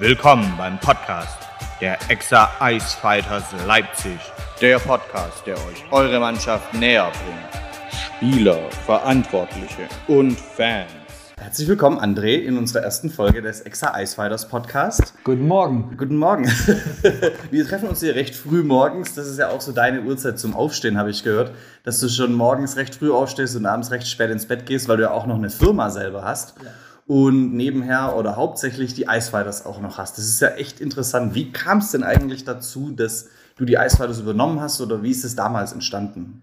Willkommen 0.00 0.54
beim 0.56 0.78
Podcast 0.78 1.38
der 1.80 1.98
Exa 2.08 2.48
Ice 2.62 2.96
Fighters 3.00 3.46
Leipzig. 3.66 4.16
Der 4.60 4.78
Podcast, 4.78 5.44
der 5.44 5.56
euch 5.56 5.84
eure 5.90 6.20
Mannschaft 6.20 6.72
näher 6.72 7.10
bringt. 7.10 7.92
Spieler, 7.92 8.70
Verantwortliche 8.86 9.88
und 10.06 10.38
Fans. 10.38 10.92
Herzlich 11.36 11.66
willkommen, 11.66 11.98
André, 11.98 12.36
in 12.36 12.58
unserer 12.58 12.84
ersten 12.84 13.10
Folge 13.10 13.42
des 13.42 13.62
Exa 13.62 14.00
Ice 14.00 14.14
Fighters 14.14 14.48
Podcast. 14.48 15.14
Guten 15.24 15.48
Morgen. 15.48 15.96
Guten 15.96 16.16
Morgen. 16.16 16.44
Wir 17.50 17.66
treffen 17.66 17.88
uns 17.88 17.98
hier 17.98 18.14
recht 18.14 18.36
früh 18.36 18.62
morgens. 18.62 19.14
Das 19.14 19.26
ist 19.26 19.40
ja 19.40 19.48
auch 19.48 19.60
so 19.60 19.72
deine 19.72 20.02
Uhrzeit 20.02 20.38
zum 20.38 20.54
Aufstehen, 20.54 20.96
habe 20.96 21.10
ich 21.10 21.24
gehört. 21.24 21.50
Dass 21.82 21.98
du 21.98 22.08
schon 22.08 22.34
morgens 22.34 22.76
recht 22.76 22.94
früh 22.94 23.10
aufstehst 23.10 23.56
und 23.56 23.66
abends 23.66 23.90
recht 23.90 24.06
spät 24.06 24.30
ins 24.30 24.46
Bett 24.46 24.64
gehst, 24.64 24.88
weil 24.88 24.98
du 24.98 25.02
ja 25.04 25.10
auch 25.10 25.26
noch 25.26 25.38
eine 25.38 25.50
Firma 25.50 25.90
selber 25.90 26.22
hast. 26.22 26.54
Ja 26.62 26.70
und 27.08 27.54
nebenher 27.54 28.16
oder 28.16 28.36
hauptsächlich 28.36 28.92
die 28.92 29.06
Icefighters 29.08 29.64
auch 29.64 29.80
noch 29.80 29.96
hast. 29.96 30.18
Das 30.18 30.26
ist 30.26 30.40
ja 30.40 30.48
echt 30.48 30.78
interessant. 30.78 31.34
Wie 31.34 31.50
kam 31.50 31.78
es 31.78 31.90
denn 31.90 32.04
eigentlich 32.04 32.44
dazu, 32.44 32.90
dass 32.90 33.30
du 33.56 33.64
die 33.64 33.74
Icefighters 33.74 34.20
übernommen 34.20 34.60
hast 34.60 34.80
oder 34.82 35.02
wie 35.02 35.10
ist 35.10 35.24
es 35.24 35.34
damals 35.34 35.72
entstanden? 35.72 36.42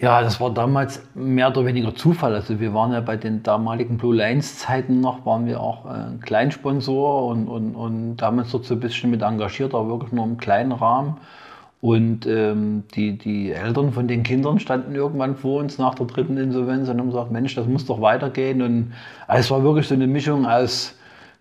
Ja, 0.00 0.22
das 0.22 0.40
war 0.40 0.54
damals 0.54 1.02
mehr 1.14 1.48
oder 1.48 1.66
weniger 1.66 1.92
Zufall. 1.92 2.36
Also 2.36 2.60
wir 2.60 2.72
waren 2.72 2.92
ja 2.92 3.00
bei 3.00 3.16
den 3.16 3.42
damaligen 3.42 3.98
Blue 3.98 4.14
Lions 4.14 4.60
Zeiten 4.60 5.00
noch, 5.00 5.26
waren 5.26 5.46
wir 5.46 5.60
auch 5.60 5.86
äh, 5.86 5.88
ein 5.88 6.20
Kleinsponsor 6.20 7.26
und, 7.26 7.48
und, 7.48 7.74
und 7.74 8.16
damals 8.18 8.52
so 8.52 8.60
ein 8.70 8.78
bisschen 8.78 9.10
mit 9.10 9.22
engagiert, 9.22 9.74
aber 9.74 9.88
wirklich 9.88 10.12
nur 10.12 10.24
im 10.24 10.36
kleinen 10.36 10.70
Rahmen. 10.70 11.16
Und 11.80 12.26
ähm, 12.26 12.84
die, 12.94 13.16
die 13.16 13.52
Eltern 13.52 13.92
von 13.92 14.08
den 14.08 14.24
Kindern 14.24 14.58
standen 14.58 14.96
irgendwann 14.96 15.36
vor 15.36 15.60
uns 15.60 15.78
nach 15.78 15.94
der 15.94 16.06
dritten 16.06 16.36
Insolvenz 16.36 16.88
und 16.88 16.98
haben 16.98 17.10
gesagt, 17.10 17.30
Mensch, 17.30 17.54
das 17.54 17.66
muss 17.66 17.86
doch 17.86 18.00
weitergehen. 18.00 18.62
Und 18.62 18.92
also 19.28 19.40
es 19.40 19.50
war 19.50 19.62
wirklich 19.62 19.86
so 19.86 19.94
eine 19.94 20.08
Mischung 20.08 20.44
aus 20.44 20.94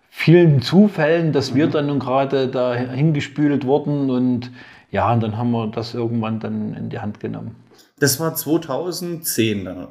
vielen 0.09 0.61
Zufällen, 0.61 1.31
dass 1.31 1.55
wir 1.55 1.67
mhm. 1.67 1.71
dann 1.71 1.87
nun 1.87 1.99
gerade 1.99 2.47
da 2.47 2.75
hingespült 2.75 3.65
wurden. 3.65 4.11
Und 4.11 4.51
ja, 4.91 5.11
und 5.11 5.23
dann 5.23 5.37
haben 5.37 5.51
wir 5.51 5.67
das 5.67 5.95
irgendwann 5.95 6.39
dann 6.39 6.75
in 6.75 6.89
die 6.89 6.99
Hand 6.99 7.19
genommen. 7.19 7.55
Das 7.99 8.19
war 8.19 8.35
2010 8.35 9.65
dann? 9.65 9.87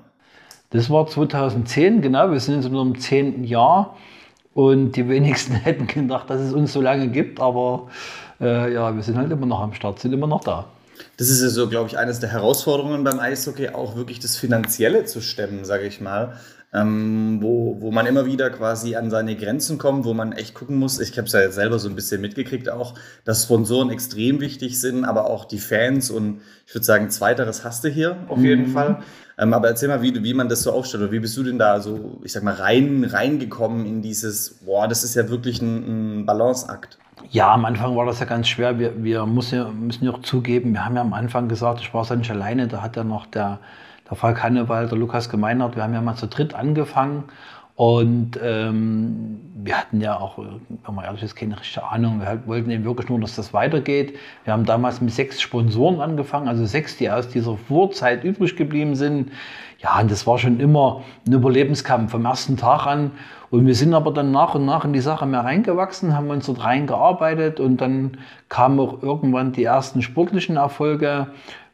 Das 0.70 0.90
war 0.90 1.08
2010, 1.08 2.02
genau. 2.02 2.30
Wir 2.30 2.38
sind 2.38 2.56
jetzt 2.56 2.66
in 2.66 2.76
unserem 2.76 3.00
zehnten 3.00 3.42
Jahr. 3.42 3.96
Und 4.54 4.92
die 4.92 5.08
wenigsten 5.08 5.54
hätten 5.54 5.88
gedacht, 5.88 6.30
dass 6.30 6.40
es 6.40 6.52
uns 6.52 6.72
so 6.72 6.80
lange 6.80 7.08
gibt. 7.08 7.40
Aber 7.40 7.88
äh, 8.40 8.72
ja, 8.72 8.94
wir 8.94 9.02
sind 9.02 9.16
halt 9.16 9.30
immer 9.30 9.46
noch 9.46 9.60
am 9.60 9.74
Start, 9.74 9.98
sind 9.98 10.12
immer 10.12 10.26
noch 10.26 10.44
da. 10.44 10.66
Das 11.16 11.28
ist 11.28 11.42
ja 11.42 11.48
so, 11.48 11.68
glaube 11.68 11.88
ich, 11.88 11.98
eines 11.98 12.20
der 12.20 12.30
Herausforderungen 12.30 13.04
beim 13.04 13.20
Eishockey, 13.20 13.70
auch 13.70 13.96
wirklich 13.96 14.20
das 14.20 14.36
Finanzielle 14.36 15.04
zu 15.04 15.20
stemmen, 15.20 15.64
sage 15.64 15.84
ich 15.84 16.00
mal. 16.00 16.34
Ähm, 16.74 17.38
wo, 17.40 17.80
wo 17.80 17.90
man 17.90 18.06
immer 18.06 18.26
wieder 18.26 18.50
quasi 18.50 18.96
an 18.96 19.08
seine 19.08 19.36
Grenzen 19.36 19.78
kommt, 19.78 20.04
wo 20.04 20.12
man 20.12 20.32
echt 20.32 20.52
gucken 20.52 20.76
muss. 20.76 21.00
Ich 21.00 21.16
habe 21.16 21.26
es 21.26 21.32
ja 21.32 21.50
selber 21.50 21.78
so 21.78 21.88
ein 21.88 21.94
bisschen 21.94 22.20
mitgekriegt 22.20 22.68
auch, 22.68 22.94
dass 23.24 23.44
Sponsoren 23.44 23.88
extrem 23.88 24.40
wichtig 24.40 24.78
sind, 24.78 25.04
aber 25.04 25.30
auch 25.30 25.44
die 25.46 25.60
Fans 25.60 26.10
und 26.10 26.40
ich 26.66 26.74
würde 26.74 26.84
sagen, 26.84 27.08
zweiteres 27.08 27.64
hast 27.64 27.84
du 27.84 27.88
hier 27.88 28.18
auf 28.28 28.40
jeden 28.40 28.68
mhm. 28.68 28.72
Fall. 28.72 29.02
Ähm, 29.38 29.54
aber 29.54 29.68
erzähl 29.68 29.88
mal, 29.88 30.02
wie, 30.02 30.22
wie 30.22 30.34
man 30.34 30.48
das 30.48 30.62
so 30.62 30.72
aufstellt 30.72 31.04
oder 31.04 31.12
wie 31.12 31.20
bist 31.20 31.36
du 31.36 31.44
denn 31.44 31.58
da 31.58 31.80
so, 31.80 32.20
ich 32.24 32.32
sag 32.32 32.42
mal, 32.42 32.54
rein, 32.54 33.04
reingekommen 33.04 33.86
in 33.86 34.02
dieses, 34.02 34.58
boah, 34.64 34.88
das 34.88 35.04
ist 35.04 35.14
ja 35.14 35.30
wirklich 35.30 35.62
ein, 35.62 36.20
ein 36.20 36.26
Balanceakt. 36.26 36.98
Ja, 37.30 37.52
am 37.52 37.64
Anfang 37.64 37.96
war 37.96 38.06
das 38.06 38.20
ja 38.20 38.26
ganz 38.26 38.48
schwer. 38.48 38.78
Wir, 38.78 39.02
wir 39.02 39.26
müssen, 39.26 39.58
ja, 39.58 39.68
müssen 39.68 40.04
ja 40.04 40.12
auch 40.12 40.20
zugeben, 40.20 40.72
wir 40.72 40.84
haben 40.84 40.96
ja 40.96 41.00
am 41.00 41.12
Anfang 41.12 41.48
gesagt, 41.48 41.80
ich 41.80 41.92
war 41.92 42.04
ja 42.06 42.16
nicht 42.16 42.30
alleine, 42.30 42.68
da 42.68 42.82
hat 42.82 42.96
ja 42.96 43.04
noch 43.04 43.26
der, 43.26 43.58
der 44.08 44.16
Falk 44.16 44.42
Hannewald, 44.42 44.90
der 44.90 44.98
Lukas 44.98 45.28
Gemeinert, 45.28 45.76
wir 45.76 45.82
haben 45.82 45.94
ja 45.94 46.00
mal 46.00 46.14
zu 46.14 46.28
dritt 46.28 46.54
angefangen 46.54 47.24
und 47.76 48.40
ähm, 48.42 49.38
wir 49.54 49.76
hatten 49.76 50.00
ja 50.00 50.18
auch, 50.18 50.38
wenn 50.38 50.94
man 50.94 51.04
ehrlich 51.04 51.22
ist, 51.22 51.36
keine 51.36 51.60
richtige 51.60 51.86
Ahnung. 51.86 52.20
Wir 52.20 52.26
halt 52.26 52.46
wollten 52.46 52.70
eben 52.70 52.84
wirklich 52.84 53.10
nur, 53.10 53.20
dass 53.20 53.36
das 53.36 53.52
weitergeht. 53.52 54.16
Wir 54.44 54.54
haben 54.54 54.64
damals 54.64 55.02
mit 55.02 55.12
sechs 55.12 55.42
Sponsoren 55.42 56.00
angefangen, 56.00 56.48
also 56.48 56.64
sechs, 56.64 56.96
die 56.96 57.10
aus 57.10 57.28
dieser 57.28 57.58
Vorzeit 57.58 58.24
übrig 58.24 58.56
geblieben 58.56 58.94
sind. 58.96 59.30
Ja, 59.78 60.00
und 60.00 60.10
das 60.10 60.26
war 60.26 60.38
schon 60.38 60.58
immer 60.58 61.02
ein 61.26 61.34
Überlebenskampf 61.34 62.12
vom 62.12 62.24
ersten 62.24 62.56
Tag 62.56 62.86
an. 62.86 63.10
Und 63.50 63.66
wir 63.66 63.74
sind 63.74 63.94
aber 63.94 64.10
dann 64.10 64.32
nach 64.32 64.54
und 64.54 64.64
nach 64.64 64.84
in 64.84 64.92
die 64.92 65.00
Sache 65.00 65.26
mehr 65.26 65.44
reingewachsen, 65.44 66.14
haben 66.14 66.30
uns 66.30 66.46
dort 66.46 66.64
reingearbeitet 66.64 67.60
und 67.60 67.80
dann 67.80 68.18
kamen 68.48 68.80
auch 68.80 69.02
irgendwann 69.02 69.52
die 69.52 69.64
ersten 69.64 70.02
sportlichen 70.02 70.56
Erfolge. 70.56 71.28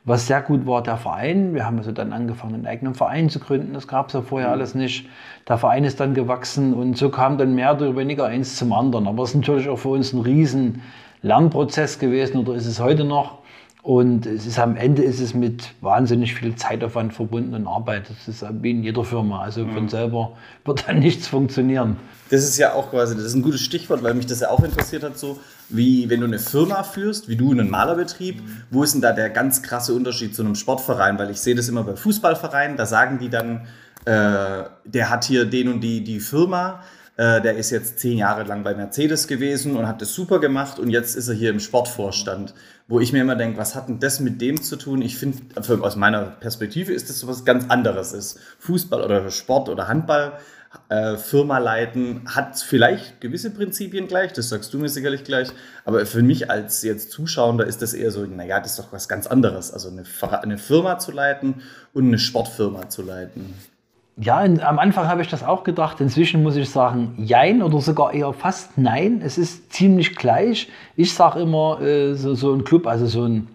Was 0.04 0.26
sehr 0.26 0.42
gut 0.42 0.66
war, 0.66 0.82
der 0.82 0.96
Verein. 0.96 1.54
Wir 1.54 1.64
haben 1.64 1.78
also 1.78 1.92
dann 1.92 2.12
angefangen, 2.12 2.54
einen 2.54 2.66
eigenen 2.66 2.94
Verein 2.94 3.30
zu 3.30 3.38
gründen. 3.38 3.72
Das 3.72 3.86
gab 3.86 4.08
es 4.08 4.14
ja 4.14 4.20
vorher 4.20 4.48
mhm. 4.48 4.54
alles 4.54 4.74
nicht. 4.74 5.08
Der 5.48 5.58
Verein 5.58 5.84
ist 5.84 6.00
dann 6.00 6.12
gewachsen 6.12 6.74
und 6.74 6.96
so 6.96 7.08
kam 7.08 7.38
dann 7.38 7.54
mehr 7.54 7.74
oder 7.74 7.96
weniger 7.96 8.26
eins 8.26 8.56
zum 8.56 8.72
anderen. 8.72 9.06
Aber 9.06 9.22
es 9.22 9.30
ist 9.30 9.36
natürlich 9.36 9.68
auch 9.68 9.78
für 9.78 9.90
uns 9.90 10.12
ein 10.12 10.20
riesen 10.20 10.82
Lernprozess 11.22 12.00
gewesen 12.00 12.38
oder 12.38 12.54
ist 12.54 12.66
es 12.66 12.80
heute 12.80 13.04
noch. 13.04 13.41
Und 13.82 14.26
es 14.26 14.47
ist 14.47 14.60
am 14.60 14.76
Ende 14.76 15.03
ist 15.03 15.19
es 15.19 15.34
mit 15.34 15.75
wahnsinnig 15.81 16.34
viel 16.34 16.54
Zeitaufwand 16.54 17.12
verbunden 17.15 17.53
und 17.53 17.66
Arbeit. 17.66 18.09
Das 18.09 18.28
ist 18.28 18.44
wie 18.62 18.70
in 18.70 18.84
jeder 18.84 19.03
Firma. 19.03 19.43
Also 19.43 19.66
von 19.66 19.84
mhm. 19.84 19.88
selber 19.88 20.37
wird 20.65 20.87
dann 20.87 20.98
nichts 21.00 21.26
funktionieren. 21.26 21.97
Das 22.31 22.44
ist 22.44 22.59
ja 22.59 22.75
auch 22.75 22.91
quasi, 22.91 23.16
das 23.16 23.25
ist 23.25 23.34
ein 23.34 23.43
gutes 23.43 23.60
Stichwort, 23.60 24.04
weil 24.04 24.15
mich 24.15 24.26
das 24.26 24.38
ja 24.38 24.50
auch 24.50 24.62
interessiert 24.62 25.03
hat, 25.03 25.19
so 25.19 25.41
wie 25.69 26.09
wenn 26.09 26.20
du 26.20 26.26
eine 26.26 26.38
Firma 26.38 26.84
führst, 26.84 27.28
wie 27.28 27.34
du 27.34 27.50
einen 27.50 27.69
Malerbetrieb, 27.69 28.41
wo 28.70 28.84
ist 28.84 28.94
denn 28.94 29.00
da 29.00 29.12
der 29.12 29.31
ganz 29.31 29.62
krasse 29.62 29.94
Unterschied 29.94 30.34
zu 30.34 30.43
einem 30.43 30.54
Sportverein? 30.54 31.19
Weil 31.19 31.31
ich 31.31 31.41
sehe 31.41 31.56
das 31.56 31.69
immer 31.69 31.82
bei 31.82 31.97
Fußballvereinen, 31.97 32.76
da 32.76 32.87
sagen 32.87 33.19
die 33.19 33.31
dann, 33.31 33.66
äh, 34.04 34.64
der 34.84 35.10
hat 35.10 35.25
hier 35.25 35.44
den 35.44 35.69
und 35.69 35.81
die, 35.81 36.04
die 36.04 36.20
Firma 36.20 36.82
äh, 37.16 37.40
der 37.42 37.56
ist 37.56 37.70
jetzt 37.70 37.98
zehn 37.98 38.16
Jahre 38.16 38.44
lang 38.44 38.62
bei 38.62 38.74
Mercedes 38.74 39.26
gewesen 39.26 39.76
und 39.76 39.86
hat 39.86 40.00
das 40.00 40.14
super 40.14 40.40
gemacht 40.40 40.78
und 40.78 40.88
jetzt 40.88 41.14
ist 41.14 41.28
er 41.28 41.34
hier 41.34 41.50
im 41.50 41.60
Sportvorstand, 41.60 42.54
wo 42.88 43.00
ich 43.00 43.12
mir 43.12 43.20
immer 43.20 43.36
denke, 43.36 43.58
was 43.58 43.74
hat 43.74 43.88
denn 43.88 43.98
das 43.98 44.20
mit 44.20 44.40
dem 44.40 44.62
zu 44.62 44.76
tun? 44.76 45.02
Ich 45.02 45.18
finde, 45.18 45.38
aus 45.82 45.96
meiner 45.96 46.22
Perspektive 46.22 46.92
ist 46.92 47.10
das 47.10 47.18
so 47.18 47.28
was 47.28 47.44
ganz 47.44 47.68
anderes 47.68 48.12
ist. 48.12 48.38
Fußball 48.60 49.02
oder 49.02 49.30
Sport 49.30 49.68
oder 49.68 49.88
Handball, 49.88 50.38
äh, 50.88 51.18
Firma 51.18 51.58
leiten, 51.58 52.22
hat 52.26 52.58
vielleicht 52.58 53.20
gewisse 53.20 53.50
Prinzipien 53.50 54.08
gleich, 54.08 54.32
das 54.32 54.48
sagst 54.48 54.72
du 54.72 54.78
mir 54.78 54.88
sicherlich 54.88 55.22
gleich, 55.22 55.48
aber 55.84 56.06
für 56.06 56.22
mich 56.22 56.50
als 56.50 56.82
jetzt 56.82 57.10
Zuschauer 57.10 57.62
ist 57.66 57.82
das 57.82 57.92
eher 57.92 58.10
so, 58.10 58.24
naja, 58.24 58.58
das 58.58 58.72
ist 58.72 58.78
doch 58.78 58.92
was 58.92 59.06
ganz 59.06 59.26
anderes. 59.26 59.70
Also 59.70 59.90
eine, 59.90 60.04
eine 60.42 60.56
Firma 60.56 60.98
zu 60.98 61.12
leiten 61.12 61.56
und 61.92 62.06
eine 62.06 62.18
Sportfirma 62.18 62.88
zu 62.88 63.02
leiten. 63.02 63.54
Ja, 64.18 64.44
in, 64.44 64.60
am 64.60 64.78
Anfang 64.78 65.08
habe 65.08 65.22
ich 65.22 65.28
das 65.28 65.42
auch 65.42 65.64
gedacht. 65.64 66.00
Inzwischen 66.00 66.42
muss 66.42 66.56
ich 66.56 66.68
sagen, 66.68 67.14
jein 67.18 67.62
oder 67.62 67.80
sogar 67.80 68.12
eher 68.12 68.32
fast 68.32 68.76
nein. 68.76 69.22
Es 69.24 69.38
ist 69.38 69.72
ziemlich 69.72 70.16
gleich. 70.16 70.68
Ich 70.96 71.14
sage 71.14 71.40
immer, 71.40 71.80
äh, 71.80 72.14
so, 72.14 72.34
so, 72.34 72.52
ein 72.52 72.62
Club, 72.64 72.86
also 72.86 73.06
so 73.06 73.24
ein 73.24 73.48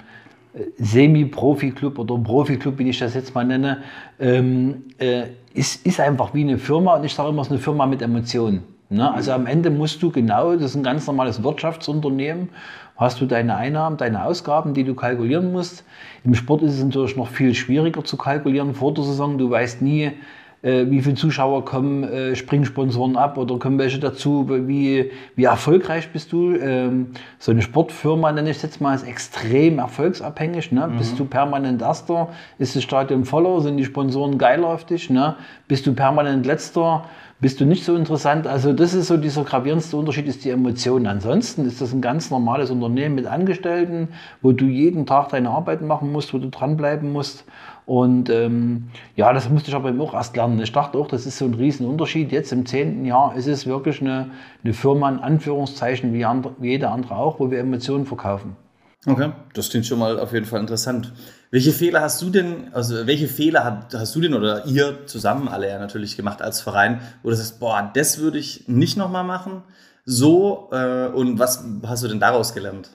äh, 0.56 0.64
Semi-Profi-Club 0.78 2.00
oder 2.00 2.18
Profi-Club, 2.18 2.80
wie 2.80 2.90
ich 2.90 2.98
das 2.98 3.14
jetzt 3.14 3.36
mal 3.36 3.46
nenne, 3.46 3.84
ähm, 4.20 4.86
äh, 4.98 5.28
ist, 5.54 5.86
ist 5.86 6.00
einfach 6.00 6.34
wie 6.34 6.42
eine 6.42 6.58
Firma. 6.58 6.96
Und 6.96 7.04
ich 7.04 7.14
sage 7.14 7.30
immer, 7.30 7.42
es 7.42 7.48
ist 7.48 7.52
eine 7.52 7.62
Firma 7.62 7.86
mit 7.86 8.02
Emotionen. 8.02 8.64
Ne? 8.90 9.14
Also 9.14 9.34
am 9.34 9.46
Ende 9.46 9.70
musst 9.70 10.02
du 10.02 10.12
genau, 10.12 10.54
das 10.54 10.72
ist 10.72 10.76
ein 10.76 10.84
ganz 10.84 11.06
normales 11.06 11.44
Wirtschaftsunternehmen, 11.44 12.50
hast 12.96 13.22
du 13.22 13.26
deine 13.26 13.56
Einnahmen, 13.58 13.98
deine 13.98 14.24
Ausgaben, 14.24 14.74
die 14.74 14.84
du 14.84 14.96
kalkulieren 14.96 15.52
musst. 15.52 15.84
Im 16.24 16.34
Sport 16.34 16.64
ist 16.64 16.74
es 16.74 16.84
natürlich 16.84 17.16
noch 17.16 17.28
viel 17.28 17.54
schwieriger 17.54 18.04
zu 18.04 18.18
kalkulieren 18.18 18.74
vor 18.74 18.94
der 18.94 19.04
Saison. 19.04 19.38
Du 19.38 19.50
weißt 19.50 19.82
nie, 19.82 20.14
äh, 20.62 20.86
wie 20.90 21.02
viele 21.02 21.16
Zuschauer 21.16 21.66
kommen, 21.66 22.04
äh, 22.04 22.36
springen 22.36 22.66
Sponsoren 22.66 23.16
ab 23.16 23.38
oder 23.38 23.60
kommen 23.60 23.78
welche 23.78 24.00
dazu, 24.00 24.50
wie, 24.68 25.12
wie 25.36 25.44
erfolgreich 25.44 26.12
bist 26.12 26.32
du. 26.32 26.56
Ähm, 26.56 27.08
so 27.40 27.52
eine 27.52 27.62
Sportfirma, 27.62 28.32
nenne 28.32 28.50
ich 28.50 28.58
es 28.58 28.64
jetzt 28.64 28.82
mal, 28.82 28.96
ist 28.96 29.08
extrem 29.08 29.80
erfolgsabhängig. 29.80 30.72
Ne? 30.72 30.88
Mhm. 30.88 30.98
Bist 30.98 31.20
du 31.20 31.26
permanent 31.26 31.82
Erster, 31.82 32.30
ist 32.58 32.76
das 32.76 32.84
Stadion 32.84 33.26
voller, 33.26 33.62
sind 33.62 33.78
die 33.78 33.86
Sponsoren 33.86 34.38
geiler 34.38 34.68
auf 34.68 34.86
dich, 34.86 35.10
ne? 35.10 35.36
bist 35.68 35.86
du 35.86 35.94
permanent 35.94 36.46
Letzter, 36.46 37.06
bist 37.40 37.62
du 37.62 37.66
nicht 37.66 37.86
so 37.86 37.96
interessant. 37.96 38.48
Also 38.48 38.74
das 38.74 38.96
ist 38.96 39.08
so 39.08 39.18
dieser 39.18 39.44
gravierendste 39.44 39.96
Unterschied, 39.96 40.28
ist 40.28 40.44
die 40.44 40.50
Emotion. 40.50 41.06
Ansonsten 41.06 41.66
ist 41.66 41.82
das 41.82 41.94
ein 41.94 42.02
ganz 42.02 42.32
normales 42.32 42.72
Unternehmen 42.72 43.14
mit 43.14 43.28
Angestellten, 43.28 44.10
wo 44.42 44.54
du 44.54 44.66
jeden 44.66 45.06
Tag 45.06 45.30
deine 45.30 45.52
Arbeit 45.52 45.82
machen 45.82 46.12
musst, 46.12 46.34
wo 46.34 46.40
du 46.40 46.50
dranbleiben 46.50 47.12
musst. 47.12 47.46
Und 47.88 48.30
ähm, 48.30 48.90
ja, 49.16 49.32
das 49.32 49.50
musste 49.50 49.70
ich 49.70 49.76
aber 49.76 49.88
eben 49.88 50.02
auch 50.02 50.14
erst 50.14 50.36
lernen. 50.36 50.60
Ich 50.60 50.74
dachte 50.74 50.98
auch, 50.98 51.08
das 51.08 51.26
ist 51.26 51.38
so 51.38 51.46
ein 51.46 51.54
Riesenunterschied. 51.54 52.34
Jetzt 52.34 52.52
im 52.52 52.66
zehnten 52.66 53.06
Jahr 53.06 53.34
ist 53.34 53.48
es 53.48 53.66
wirklich 53.66 54.02
eine, 54.02 54.30
eine 54.62 54.74
Firma, 54.74 55.08
in 55.10 55.20
Anführungszeichen, 55.20 56.14
wie, 56.14 56.26
andere, 56.26 56.54
wie 56.60 56.72
jede 56.72 56.90
andere 56.90 57.16
auch, 57.16 57.40
wo 57.40 57.50
wir 57.50 57.60
Emotionen 57.60 58.06
verkaufen. 58.06 58.58
Okay, 59.06 59.32
das 59.54 59.70
klingt 59.70 59.86
schon 59.86 60.00
mal 60.00 60.20
auf 60.20 60.34
jeden 60.34 60.46
Fall 60.46 60.60
interessant. 60.60 61.14
Welche 61.50 61.72
Fehler 61.72 62.02
hast 62.02 62.22
du 62.22 62.30
denn, 62.30 62.74
also 62.74 63.08
welche 63.08 63.30
Fehler 63.30 63.64
hast, 63.64 63.98
hast 63.98 64.14
du 64.18 64.20
denn 64.20 64.34
oder 64.34 64.66
ihr 64.66 65.06
zusammen 65.06 65.48
alle 65.48 65.70
ja 65.70 65.80
natürlich 65.80 66.18
gemacht 66.18 66.42
als 66.42 66.60
Verein, 66.60 67.00
wo 67.24 67.30
du 67.30 67.36
sagst, 67.38 67.62
boah, 67.62 67.90
das 67.94 68.18
würde 68.20 68.38
ich 68.38 68.68
nicht 68.68 68.98
nochmal 68.98 69.24
machen? 69.24 69.64
So, 70.04 70.68
äh, 70.74 71.08
und 71.08 71.40
was 71.40 71.64
hast 71.86 72.04
du 72.04 72.10
denn 72.10 72.20
daraus 72.20 72.54
gelernt? 72.54 72.90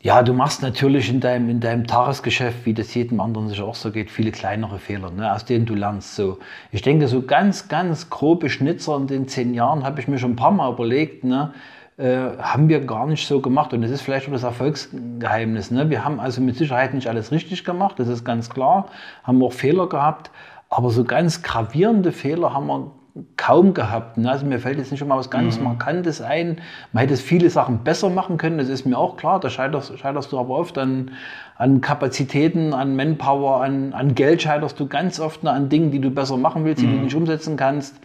Ja, 0.00 0.22
du 0.22 0.32
machst 0.32 0.62
natürlich 0.62 1.10
in 1.10 1.18
deinem, 1.18 1.48
in 1.50 1.58
deinem 1.58 1.84
Tagesgeschäft, 1.84 2.66
wie 2.66 2.72
das 2.72 2.94
jedem 2.94 3.20
anderen 3.20 3.48
sich 3.48 3.60
auch 3.60 3.74
so 3.74 3.90
geht, 3.90 4.12
viele 4.12 4.30
kleinere 4.30 4.78
Fehler, 4.78 5.10
ne, 5.10 5.32
aus 5.32 5.44
denen 5.44 5.66
du 5.66 5.74
lernst. 5.74 6.14
So, 6.14 6.38
ich 6.70 6.82
denke, 6.82 7.08
so 7.08 7.22
ganz, 7.22 7.66
ganz 7.66 8.08
grobe 8.08 8.48
Schnitzer 8.48 8.96
in 8.96 9.08
den 9.08 9.26
zehn 9.26 9.54
Jahren 9.54 9.82
habe 9.82 10.00
ich 10.00 10.06
mir 10.06 10.18
schon 10.18 10.32
ein 10.32 10.36
paar 10.36 10.52
Mal 10.52 10.72
überlegt, 10.72 11.24
ne, 11.24 11.52
äh, 11.96 12.36
haben 12.38 12.68
wir 12.68 12.86
gar 12.86 13.08
nicht 13.08 13.26
so 13.26 13.40
gemacht. 13.40 13.72
Und 13.72 13.82
das 13.82 13.90
ist 13.90 14.02
vielleicht 14.02 14.28
auch 14.28 14.32
das 14.32 14.44
Erfolgsgeheimnis. 14.44 15.72
Ne? 15.72 15.90
Wir 15.90 16.04
haben 16.04 16.20
also 16.20 16.40
mit 16.40 16.56
Sicherheit 16.56 16.94
nicht 16.94 17.08
alles 17.08 17.32
richtig 17.32 17.64
gemacht, 17.64 17.98
das 17.98 18.06
ist 18.06 18.24
ganz 18.24 18.50
klar, 18.50 18.86
haben 19.24 19.42
auch 19.42 19.52
Fehler 19.52 19.88
gehabt, 19.88 20.30
aber 20.70 20.90
so 20.90 21.02
ganz 21.02 21.42
gravierende 21.42 22.12
Fehler 22.12 22.54
haben 22.54 22.68
wir 22.68 22.92
kaum 23.36 23.74
gehabt. 23.74 24.18
Ne? 24.18 24.30
Also 24.30 24.46
mir 24.46 24.58
fällt 24.58 24.78
jetzt 24.78 24.90
nicht 24.90 25.00
schon 25.00 25.08
mal 25.08 25.18
was 25.18 25.30
ganz 25.30 25.58
mhm. 25.58 25.64
Markantes 25.64 26.20
ein. 26.20 26.60
Man 26.92 27.02
hätte 27.02 27.16
viele 27.16 27.50
Sachen 27.50 27.84
besser 27.84 28.10
machen 28.10 28.36
können, 28.36 28.58
das 28.58 28.68
ist 28.68 28.86
mir 28.86 28.96
auch 28.96 29.16
klar. 29.16 29.40
Da 29.40 29.50
scheiterst, 29.50 29.98
scheiterst 29.98 30.32
du 30.32 30.38
aber 30.38 30.54
oft 30.54 30.78
an, 30.78 31.12
an 31.56 31.80
Kapazitäten, 31.80 32.72
an 32.72 32.96
Manpower, 32.96 33.62
an, 33.62 33.92
an 33.92 34.14
Geld 34.14 34.42
scheiterst 34.42 34.78
du 34.78 34.86
ganz 34.86 35.20
oft 35.20 35.46
an 35.46 35.68
Dingen, 35.68 35.90
die 35.90 36.00
du 36.00 36.10
besser 36.10 36.36
machen 36.36 36.64
willst, 36.64 36.82
die 36.82 36.86
du 36.86 36.92
mhm. 36.92 37.04
nicht 37.04 37.14
umsetzen 37.14 37.56
kannst. 37.56 37.96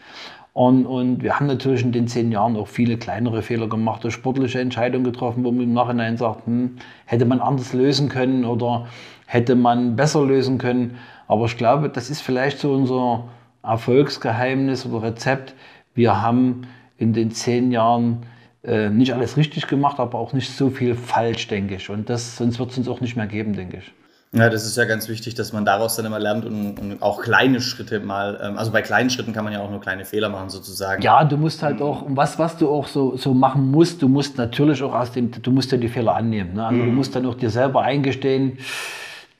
Und, 0.53 0.85
und 0.85 1.23
wir 1.23 1.39
haben 1.39 1.47
natürlich 1.47 1.81
in 1.81 1.91
den 1.91 2.07
zehn 2.07 2.31
Jahren 2.31 2.55
auch 2.55 2.67
viele 2.67 2.97
kleinere 2.97 3.41
Fehler 3.41 3.67
gemacht, 3.67 4.09
sportliche 4.11 4.59
Entscheidungen 4.59 5.03
getroffen, 5.03 5.43
wo 5.43 5.51
man 5.51 5.63
im 5.63 5.73
Nachhinein 5.73 6.15
sagt, 6.15 6.45
hm, 6.45 6.75
hätte 7.05 7.25
man 7.25 7.39
anders 7.39 7.73
lösen 7.73 8.07
können 8.07 8.45
oder 8.45 8.85
hätte 9.25 9.55
man 9.55 9.95
besser 9.95 10.23
lösen 10.23 10.59
können. 10.59 10.97
Aber 11.27 11.45
ich 11.45 11.57
glaube, 11.57 11.89
das 11.89 12.11
ist 12.11 12.21
vielleicht 12.21 12.59
so 12.59 12.71
unser 12.71 13.23
Erfolgsgeheimnis 13.63 14.85
oder 14.85 15.07
Rezept. 15.07 15.55
Wir 15.95 16.21
haben 16.21 16.67
in 16.97 17.13
den 17.13 17.31
zehn 17.31 17.71
Jahren 17.71 18.25
äh, 18.63 18.89
nicht 18.89 19.13
alles 19.13 19.37
richtig 19.37 19.67
gemacht, 19.67 19.99
aber 19.99 20.19
auch 20.19 20.33
nicht 20.33 20.55
so 20.55 20.69
viel 20.69 20.95
falsch, 20.95 21.47
denke 21.47 21.75
ich. 21.75 21.89
Und 21.89 22.09
das, 22.09 22.37
sonst 22.37 22.59
wird 22.59 22.71
es 22.71 22.77
uns 22.77 22.87
auch 22.87 23.01
nicht 23.01 23.15
mehr 23.15 23.27
geben, 23.27 23.53
denke 23.53 23.77
ich. 23.77 23.93
Ja, 24.35 24.49
das 24.49 24.65
ist 24.65 24.75
ja 24.77 24.85
ganz 24.85 25.07
wichtig, 25.09 25.35
dass 25.35 25.53
man 25.53 25.63
daraus 25.63 25.95
dann 25.95 26.05
immer 26.05 26.17
lernt 26.17 26.43
und, 26.43 26.79
und 26.79 27.01
auch 27.03 27.21
kleine 27.21 27.61
Schritte 27.61 27.99
mal, 27.99 28.39
ähm, 28.41 28.57
also 28.57 28.71
bei 28.71 28.81
kleinen 28.81 29.11
Schritten 29.11 29.31
kann 29.31 29.43
man 29.43 29.53
ja 29.53 29.59
auch 29.59 29.69
nur 29.69 29.79
kleine 29.79 30.05
Fehler 30.05 30.29
machen 30.29 30.49
sozusagen. 30.49 31.03
Ja, 31.03 31.23
du 31.23 31.37
musst 31.37 31.61
halt 31.61 31.83
auch, 31.83 32.03
was, 32.07 32.39
was 32.39 32.57
du 32.57 32.67
auch 32.67 32.87
so, 32.87 33.15
so 33.15 33.35
machen 33.35 33.69
musst, 33.69 34.01
du 34.01 34.07
musst 34.07 34.39
natürlich 34.39 34.81
auch 34.81 34.93
aus 34.93 35.11
dem, 35.11 35.29
du 35.29 35.51
musst 35.51 35.71
ja 35.71 35.77
die 35.77 35.87
Fehler 35.87 36.15
annehmen. 36.15 36.53
Ne? 36.55 36.65
Also 36.65 36.81
mhm. 36.81 36.85
du 36.85 36.91
musst 36.93 37.15
dann 37.15 37.27
auch 37.27 37.35
dir 37.35 37.51
selber 37.51 37.83
eingestehen, 37.83 38.57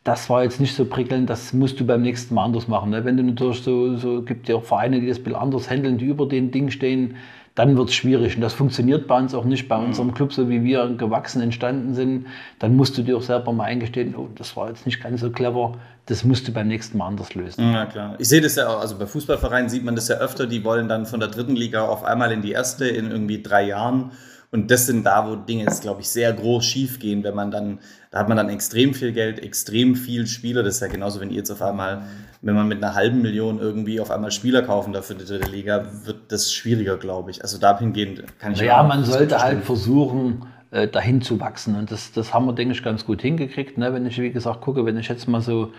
das 0.04 0.30
war 0.30 0.44
jetzt 0.44 0.60
nicht 0.60 0.76
so 0.76 0.86
prickelnd, 0.86 1.30
das 1.30 1.54
musst 1.54 1.80
du 1.80 1.86
beim 1.86 2.02
nächsten 2.02 2.36
Mal 2.36 2.44
anders 2.46 2.68
machen. 2.68 2.90
Ne? 2.90 3.06
Wenn 3.06 3.16
du 3.16 3.24
natürlich 3.24 3.64
so, 3.64 3.96
so 3.96 4.22
gibt 4.22 4.50
ja 4.50 4.56
auch 4.56 4.64
Vereine, 4.64 5.00
die 5.00 5.08
das 5.08 5.20
bisschen 5.20 5.36
anders 5.36 5.70
handeln, 5.70 5.98
die 5.98 6.06
über 6.06 6.28
den 6.28 6.52
Ding 6.52 6.72
stehen, 6.72 7.16
dann 7.56 7.78
wird 7.78 7.90
es 7.90 7.96
schwierig. 7.96 8.36
Und 8.36 8.42
das 8.42 8.54
funktioniert 8.54 9.08
bei 9.08 9.18
uns 9.18 9.34
auch 9.34 9.46
nicht, 9.46 9.70
bei 9.70 9.78
mhm. 9.78 9.86
unserem 9.86 10.14
Club, 10.14 10.34
so 10.34 10.50
wie 10.50 10.64
wir 10.64 10.88
gewachsen 10.98 11.42
entstanden 11.42 11.94
sind. 11.94 12.26
Dann 12.60 12.76
musst 12.76 12.98
du 12.98 13.04
dir 13.04 13.16
auch 13.16 13.22
selber 13.22 13.54
mal 13.54 13.66
eingestehen, 13.66 14.16
oh, 14.18 14.28
das 14.36 14.58
war 14.58 14.70
jetzt 14.70 14.86
nicht 14.86 15.02
ganz 15.02 15.22
so 15.22 15.30
clever, 15.30 15.76
das 16.08 16.26
musst 16.26 16.48
du 16.48 16.52
beim 16.52 16.68
nächsten 16.68 16.98
Mal 16.98 17.08
anders 17.08 17.34
lösen. 17.36 17.72
Ja, 17.72 17.86
klar. 17.86 18.16
Ich 18.18 18.28
sehe 18.28 18.42
das 18.42 18.56
ja 18.56 18.68
auch, 18.68 18.82
also 18.82 18.98
bei 18.98 19.06
Fußballvereinen 19.06 19.70
sieht 19.70 19.86
man 19.86 19.96
das 19.96 20.08
ja 20.08 20.18
öfter, 20.18 20.48
die 20.48 20.66
wollen 20.66 20.90
dann 20.90 21.06
von 21.06 21.20
der 21.20 21.30
dritten 21.30 21.56
Liga 21.56 21.86
auf 21.88 22.04
einmal 22.04 22.32
in 22.32 22.42
die 22.42 22.52
erste 22.52 22.88
in 22.88 23.10
irgendwie 23.10 23.42
drei 23.42 23.68
Jahren. 23.68 24.12
Und 24.54 24.70
das 24.70 24.86
sind 24.86 25.04
da, 25.04 25.28
wo 25.28 25.36
Dinge 25.36 25.64
jetzt, 25.64 25.82
glaube 25.82 26.02
ich, 26.02 26.10
sehr 26.10 26.32
groß 26.32 26.64
schief 26.64 27.00
gehen, 27.00 27.24
wenn 27.24 27.34
man 27.34 27.50
dann, 27.50 27.80
da 28.12 28.20
hat 28.20 28.28
man 28.28 28.38
dann 28.38 28.50
extrem 28.50 28.94
viel 28.94 29.12
Geld, 29.12 29.42
extrem 29.42 29.96
viel 29.96 30.28
Spieler. 30.28 30.62
Das 30.62 30.76
ist 30.76 30.82
ja 30.82 30.90
genauso, 30.90 31.20
wenn 31.20 31.32
ihr 31.32 31.38
jetzt 31.38 31.50
auf 31.50 31.64
einmal, 31.64 32.04
wenn 32.44 32.54
man 32.54 32.68
mit 32.68 32.84
einer 32.84 32.94
halben 32.94 33.24
Million 33.24 33.58
irgendwie 33.58 34.00
auf 34.00 34.12
einmal 34.12 34.30
Spieler 34.30 34.62
kaufen 34.62 34.94
darf 34.94 35.08
für 35.08 35.16
die 35.16 35.26
dritte 35.26 35.50
Liga, 35.50 35.88
wird 36.04 36.32
das 36.32 36.54
schwieriger, 36.54 36.98
glaube 36.98 37.32
ich. 37.32 37.42
Also 37.42 37.58
dahingehend 37.58 38.26
kann 38.38 38.54
ich 38.54 38.60
Ja, 38.60 38.84
man 38.84 39.04
sollte 39.06 39.42
halt 39.42 39.64
versuchen, 39.64 40.46
äh, 40.70 40.88
dahin 40.88 41.24
zu 41.24 41.40
wachsen. 41.40 41.76
Und 41.76 41.90
das, 41.90 42.12
das 42.12 42.32
haben 42.32 42.46
wir, 42.46 42.54
denke 42.54 42.76
ich, 42.76 42.84
ganz 42.84 43.08
gut 43.08 43.24
hingekriegt. 43.24 43.80
Ne? 43.80 43.92
Wenn 43.92 44.06
ich, 44.06 44.20
wie 44.22 44.32
gesagt, 44.32 44.62
gucke, 44.62 44.86
wenn 44.86 45.00
ich 45.00 45.08
jetzt 45.08 45.28
mal 45.28 45.42
so 45.42 45.74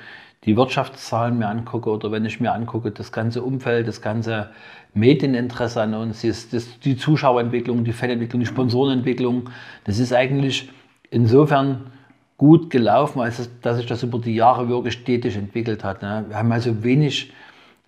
die 0.46 0.56
Wirtschaftszahlen 0.56 1.38
mir 1.38 1.48
angucke 1.48 1.90
oder 1.90 2.12
wenn 2.12 2.24
ich 2.24 2.40
mir 2.40 2.52
angucke, 2.52 2.90
das 2.90 3.12
ganze 3.12 3.42
Umfeld, 3.42 3.88
das 3.88 4.02
ganze 4.02 4.50
Medieninteresse 4.92 5.82
an 5.82 5.94
uns, 5.94 6.22
das, 6.22 6.48
das, 6.50 6.78
die 6.80 6.96
Zuschauerentwicklung, 6.96 7.84
die 7.84 7.92
Fanentwicklung, 7.92 8.40
die 8.40 8.46
Sponsorenentwicklung, 8.46 9.50
das 9.84 9.98
ist 9.98 10.12
eigentlich 10.12 10.70
insofern 11.10 11.86
gut 12.36 12.70
gelaufen, 12.70 13.20
als 13.20 13.48
dass 13.62 13.76
sich 13.78 13.86
das 13.86 14.02
über 14.02 14.18
die 14.18 14.34
Jahre 14.34 14.68
wirklich 14.68 14.94
stetig 14.94 15.36
entwickelt 15.36 15.84
hat. 15.84 16.02
Ne? 16.02 16.26
Wir 16.28 16.36
haben 16.36 16.52
also 16.52 16.82
wenig, 16.82 17.32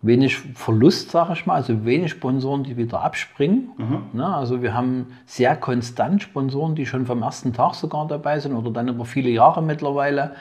wenig 0.03 0.39
Verlust, 0.39 1.11
sage 1.11 1.35
ich 1.35 1.47
mal, 1.47 1.57
also 1.57 1.85
wenig 1.85 2.13
Sponsoren, 2.13 2.63
die 2.63 2.77
wieder 2.77 3.03
abspringen. 3.03 3.71
Mhm. 3.77 4.03
Ne? 4.19 4.27
Also 4.27 4.63
wir 4.63 4.73
haben 4.73 5.07
sehr 5.27 5.57
konstant 5.57 6.23
Sponsoren, 6.23 6.75
die 6.75 6.87
schon 6.87 7.07
vom 7.07 7.23
ersten 7.23 7.53
Tag 7.53 7.75
sogar 7.75 8.07
dabei 8.07 8.39
sind 8.39 8.55
oder 8.55 8.71
dann 8.71 8.89
über 8.89 9.05
viele 9.05 9.31
Jahre 9.31 9.63
mittlerweile. 9.63 10.33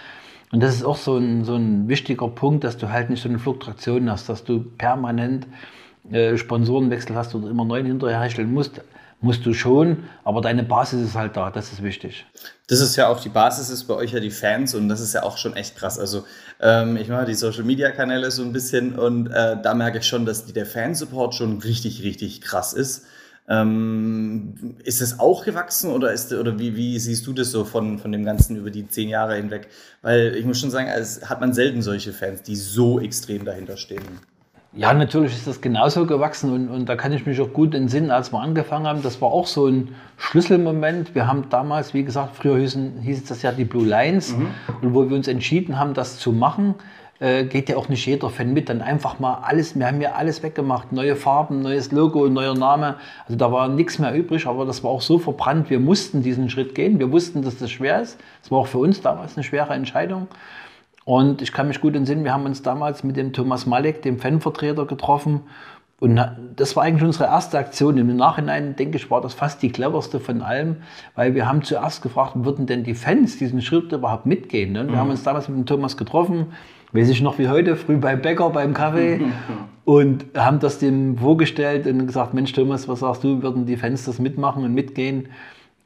Und 0.52 0.62
das 0.62 0.76
ist 0.76 0.84
auch 0.84 0.98
so 0.98 1.18
ein, 1.18 1.44
so 1.44 1.56
ein 1.56 1.88
wichtiger 1.88 2.28
Punkt, 2.28 2.64
dass 2.64 2.78
du 2.78 2.90
halt 2.90 3.10
nicht 3.10 3.22
so 3.22 3.30
eine 3.30 3.40
Fluktuation 3.40 4.10
hast, 4.10 4.30
dass 4.30 4.44
du 4.44 4.64
permanent 4.78 5.48
äh, 6.12 6.38
Sponsorenwechsel 6.38 7.16
hast 7.16 7.34
oder 7.36 7.50
immer 7.50 7.66
neuen 7.66 7.86
hinterher 7.86 8.22
herstellen 8.22 8.54
musst. 8.54 8.82
Musst 9.22 9.46
du 9.46 9.54
schon, 9.54 10.04
aber 10.24 10.42
deine 10.42 10.62
Basis 10.62 11.02
ist 11.02 11.16
halt 11.16 11.36
da, 11.36 11.50
das 11.50 11.72
ist 11.72 11.82
wichtig. 11.82 12.26
Das 12.68 12.80
ist 12.80 12.96
ja 12.96 13.08
auch, 13.08 13.20
die 13.20 13.30
Basis 13.30 13.70
ist 13.70 13.86
bei 13.86 13.96
euch 13.96 14.12
ja 14.12 14.20
die 14.20 14.30
Fans 14.30 14.76
und 14.76 14.88
das 14.88 15.00
ist 15.00 15.14
ja 15.14 15.24
auch 15.24 15.38
schon 15.38 15.56
echt 15.56 15.78
krass. 15.78 15.98
Also 15.98 16.26
ähm, 16.60 16.98
ich 16.98 17.08
mache 17.08 17.26
die 17.26 17.34
Social 17.34 17.64
Media 17.64 17.92
Kanäle 17.92 18.30
so 18.30 18.44
ein 18.44 18.52
bisschen 18.52 18.94
und 18.94 19.28
äh, 19.28 19.58
da 19.62 19.74
merke 19.74 20.00
ich 20.00 20.06
schon, 20.06 20.26
dass 20.26 20.46
die, 20.46 20.54
der 20.54 20.66
Fansupport 20.66 21.34
schon 21.34 21.60
richtig, 21.60 22.04
richtig 22.04 22.42
krass 22.42 22.74
ist. 22.74 23.06
Ähm, 23.48 24.56
ist 24.84 25.02
es 25.02 25.20
auch 25.20 25.46
gewachsen 25.46 25.92
oder, 25.92 26.12
ist, 26.12 26.34
oder 26.34 26.58
wie, 26.58 26.76
wie 26.76 26.98
siehst 26.98 27.28
du 27.28 27.34
das 27.34 27.52
so 27.52 27.64
von, 27.64 28.00
von 28.00 28.12
dem 28.12 28.26
Ganzen 28.26 28.56
über 28.56 28.72
die 28.72 28.88
zehn 28.88 29.08
Jahre 29.08 29.36
hinweg? 29.36 29.68
Weil 30.02 30.36
ich 30.36 30.46
muss 30.46 30.60
schon 30.60 30.72
sagen, 30.72 30.88
es 30.88 31.30
hat 31.30 31.42
man 31.42 31.54
selten 31.54 31.84
solche 31.84 32.12
Fans, 32.12 32.42
die 32.42 32.56
so 32.56 33.00
extrem 33.00 33.46
dahinter 33.46 33.78
stehen. 33.78 34.02
Ja, 34.78 34.94
natürlich 34.94 35.34
ist 35.34 35.48
das 35.48 35.62
genauso 35.62 36.06
gewachsen 36.06 36.52
und, 36.52 36.70
und 36.70 36.90
da 36.90 36.98
kann 36.98 37.14
ich 37.14 37.26
mich 37.26 37.40
auch 37.40 37.54
gut 37.54 37.74
entsinnen, 37.74 38.12
als 38.12 38.34
wir 38.34 38.42
angefangen 38.42 38.88
haben. 38.88 39.04
Das 39.04 39.22
war 39.22 39.30
auch 39.30 39.48
so 39.48 39.68
ein 39.68 39.96
Schlüsselmoment. 40.18 41.16
Wir 41.16 41.28
haben 41.28 41.48
damals, 41.50 41.94
wie 41.94 42.04
gesagt, 42.04 42.36
früher 42.36 42.58
hießen, 42.58 43.00
hieß 43.00 43.24
das 43.24 43.42
ja 43.42 43.54
die 43.54 43.64
Blue 43.64 43.86
Lines 43.86 44.36
mhm. 44.36 44.48
und 44.82 44.94
wo 44.94 45.08
wir 45.08 45.16
uns 45.16 45.30
entschieden 45.30 45.80
haben, 45.80 45.94
das 45.94 46.20
zu 46.20 46.34
machen, 46.34 46.76
äh, 47.20 47.46
geht 47.46 47.70
ja 47.70 47.78
auch 47.78 47.90
nicht 47.90 48.06
jeder 48.06 48.30
Fan 48.30 48.54
mit. 48.54 48.70
Dann 48.70 48.82
einfach 48.82 49.20
mal 49.20 49.36
alles, 49.44 49.78
wir 49.78 49.88
haben 49.88 50.02
ja 50.02 50.14
alles 50.14 50.44
weggemacht, 50.44 50.92
neue 50.92 51.16
Farben, 51.16 51.62
neues 51.62 51.92
Logo, 51.92 52.28
neuer 52.28 52.56
Name. 52.56 52.96
Also 53.26 53.38
da 53.38 53.52
war 53.52 53.68
nichts 53.68 54.00
mehr 54.00 54.14
übrig, 54.14 54.48
aber 54.48 54.66
das 54.66 54.84
war 54.84 54.92
auch 54.92 55.02
so 55.02 55.18
verbrannt. 55.20 55.70
Wir 55.70 55.80
mussten 55.80 56.24
diesen 56.24 56.50
Schritt 56.50 56.76
gehen. 56.76 57.00
Wir 57.00 57.12
wussten, 57.12 57.42
dass 57.42 57.58
das 57.58 57.72
schwer 57.72 58.02
ist. 58.02 58.20
Es 58.44 58.52
war 58.52 58.60
auch 58.60 58.68
für 58.68 58.80
uns 58.80 59.02
damals 59.02 59.38
eine 59.38 59.44
schwere 59.44 59.74
Entscheidung. 59.74 60.28
Und 61.06 61.44
ich 61.44 61.54
kann 61.54 61.68
mich 61.68 61.82
gut 61.82 61.96
entsinnen, 61.96 62.24
wir 62.24 62.34
haben 62.34 62.46
uns 62.46 62.64
damals 62.64 63.04
mit 63.04 63.16
dem 63.16 63.32
Thomas 63.32 63.68
Malek, 63.68 64.02
dem 64.02 64.18
Fanvertreter, 64.18 64.86
getroffen. 64.86 65.42
Und 66.00 66.20
das 66.56 66.76
war 66.76 66.84
eigentlich 66.84 67.04
unsere 67.04 67.26
erste 67.26 67.58
Aktion. 67.58 67.98
Im 67.98 68.14
Nachhinein, 68.16 68.76
denke 68.76 68.98
ich, 68.98 69.10
war 69.10 69.22
das 69.22 69.34
fast 69.34 69.62
die 69.62 69.72
cleverste 69.72 70.20
von 70.20 70.42
allem, 70.42 70.78
weil 71.16 71.36
wir 71.36 71.48
haben 71.48 71.64
zuerst 71.64 72.02
gefragt, 72.02 72.34
würden 72.36 72.66
denn 72.66 72.84
die 72.84 72.96
Fans 72.96 73.38
diesen 73.38 73.62
Schritt 73.62 73.92
überhaupt 73.92 74.26
mitgehen? 74.26 74.74
Ne? 74.74 74.86
Wir 74.88 74.94
mhm. 74.94 74.98
haben 74.98 75.10
uns 75.12 75.24
damals 75.24 75.48
mit 75.48 75.58
dem 75.58 75.66
Thomas 75.66 75.96
getroffen, 75.96 76.48
weiß 76.96 77.10
ich 77.10 77.22
noch 77.22 77.38
wie 77.38 77.48
heute, 77.48 77.76
früh 77.76 77.98
beim 77.98 78.22
Bäcker, 78.22 78.50
beim 78.50 78.74
Kaffee 78.74 79.22
und 79.86 80.26
haben 80.36 80.60
das 80.60 80.80
dem 80.80 81.18
vorgestellt 81.18 81.88
und 81.88 82.08
gesagt, 82.08 82.34
Mensch 82.34 82.54
Thomas, 82.54 82.88
was 82.88 83.00
sagst 83.02 83.24
du, 83.24 83.42
würden 83.42 83.66
die 83.66 83.78
Fans 83.78 84.06
das 84.06 84.20
mitmachen 84.20 84.64
und 84.64 84.74
mitgehen? 84.74 85.28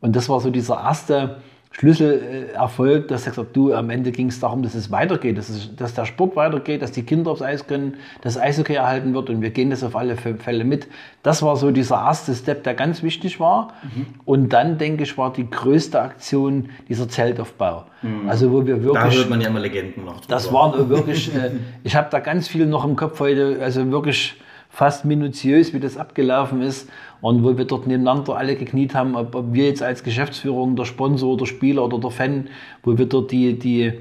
Und 0.01 0.15
das 0.15 0.29
war 0.29 0.39
so 0.39 0.49
dieser 0.49 0.75
erste 0.75 1.37
Schlüsselerfolg, 1.71 3.07
dass 3.09 3.25
er 3.25 3.29
gesagt 3.29 3.55
du, 3.55 3.73
am 3.73 3.91
Ende 3.91 4.11
ging 4.11 4.27
es 4.27 4.39
darum, 4.39 4.63
dass 4.63 4.73
es 4.73 4.89
weitergeht, 4.89 5.37
dass, 5.37 5.49
es, 5.49 5.75
dass 5.75 5.93
der 5.93 6.05
Sport 6.05 6.35
weitergeht, 6.35 6.81
dass 6.81 6.91
die 6.91 7.03
Kinder 7.03 7.29
aufs 7.29 7.43
Eis 7.43 7.67
können, 7.67 7.97
dass 8.21 8.39
Eishockey 8.39 8.73
erhalten 8.73 9.13
wird 9.13 9.29
und 9.29 9.41
wir 9.41 9.51
gehen 9.51 9.69
das 9.69 9.83
auf 9.83 9.95
alle 9.95 10.15
Fälle 10.15 10.63
mit. 10.63 10.87
Das 11.21 11.43
war 11.43 11.55
so 11.55 11.69
dieser 11.69 11.97
erste 11.97 12.33
Step, 12.33 12.63
der 12.63 12.73
ganz 12.73 13.03
wichtig 13.03 13.39
war. 13.39 13.73
Mhm. 13.83 14.07
Und 14.25 14.49
dann, 14.51 14.77
denke 14.79 15.03
ich, 15.03 15.17
war 15.17 15.31
die 15.31 15.47
größte 15.49 16.01
Aktion 16.01 16.69
dieser 16.89 17.07
Zeltaufbau. 17.07 17.85
Mhm. 18.01 18.27
Also 18.27 18.51
wo 18.51 18.65
wir 18.65 18.83
wirklich... 18.83 19.13
Da 19.13 19.19
hört 19.19 19.29
man 19.29 19.39
ja 19.39 19.49
immer 19.49 19.59
Legenden 19.59 20.05
noch. 20.05 20.21
Drüber. 20.21 20.27
Das 20.27 20.51
war 20.51 20.89
wirklich... 20.89 21.33
äh, 21.35 21.51
ich 21.83 21.95
habe 21.95 22.07
da 22.09 22.19
ganz 22.19 22.47
viel 22.47 22.65
noch 22.65 22.83
im 22.83 22.95
Kopf 22.95 23.19
heute, 23.19 23.59
also 23.61 23.89
wirklich 23.91 24.35
fast 24.69 25.03
minutiös, 25.03 25.73
wie 25.73 25.79
das 25.79 25.97
abgelaufen 25.97 26.61
ist. 26.61 26.89
Und 27.21 27.43
wo 27.43 27.57
wir 27.57 27.65
dort 27.65 27.85
nebeneinander 27.87 28.37
alle 28.37 28.55
gekniet 28.55 28.95
haben, 28.95 29.15
ob, 29.15 29.35
ob 29.35 29.53
wir 29.53 29.65
jetzt 29.65 29.83
als 29.83 30.03
Geschäftsführung, 30.03 30.75
der 30.75 30.85
Sponsor, 30.85 31.35
der 31.35 31.47
Spieler 31.47 31.83
oder 31.83 31.99
der 31.99 32.11
Fan, 32.11 32.47
wo 32.83 32.97
wir 32.97 33.05
dort 33.05 33.31
die, 33.31 33.59
die, 33.59 33.99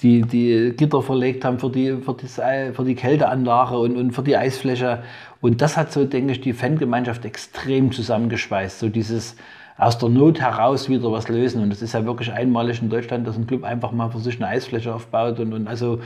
die, 0.00 0.22
die 0.22 0.72
Gitter 0.76 1.02
verlegt 1.02 1.44
haben 1.44 1.58
für 1.58 1.70
die, 1.70 1.96
für, 1.96 2.14
das, 2.14 2.34
für 2.36 2.84
die 2.84 2.94
Kälteanlage 2.94 3.76
und, 3.76 3.96
und 3.96 4.12
für 4.12 4.22
die 4.22 4.36
Eisfläche. 4.36 5.02
Und 5.40 5.60
das 5.62 5.76
hat 5.76 5.90
so, 5.92 6.04
denke 6.04 6.32
ich, 6.32 6.40
die 6.40 6.52
Fangemeinschaft 6.52 7.24
extrem 7.24 7.90
zusammengeschweißt. 7.90 8.78
So 8.78 8.88
dieses 8.88 9.36
aus 9.80 9.96
der 9.96 10.10
Not 10.10 10.40
heraus 10.40 10.90
wieder 10.90 11.10
was 11.10 11.28
lösen. 11.28 11.62
Und 11.62 11.70
das 11.70 11.80
ist 11.80 11.94
ja 11.94 12.04
wirklich 12.04 12.30
einmalig 12.30 12.82
in 12.82 12.90
Deutschland, 12.90 13.26
dass 13.26 13.36
ein 13.36 13.46
Club 13.46 13.64
einfach 13.64 13.92
mal 13.92 14.10
für 14.10 14.18
sich 14.18 14.36
eine 14.36 14.48
Eisfläche 14.48 14.94
aufbaut. 14.94 15.40
Und, 15.40 15.54
und 15.54 15.66
also 15.66 16.00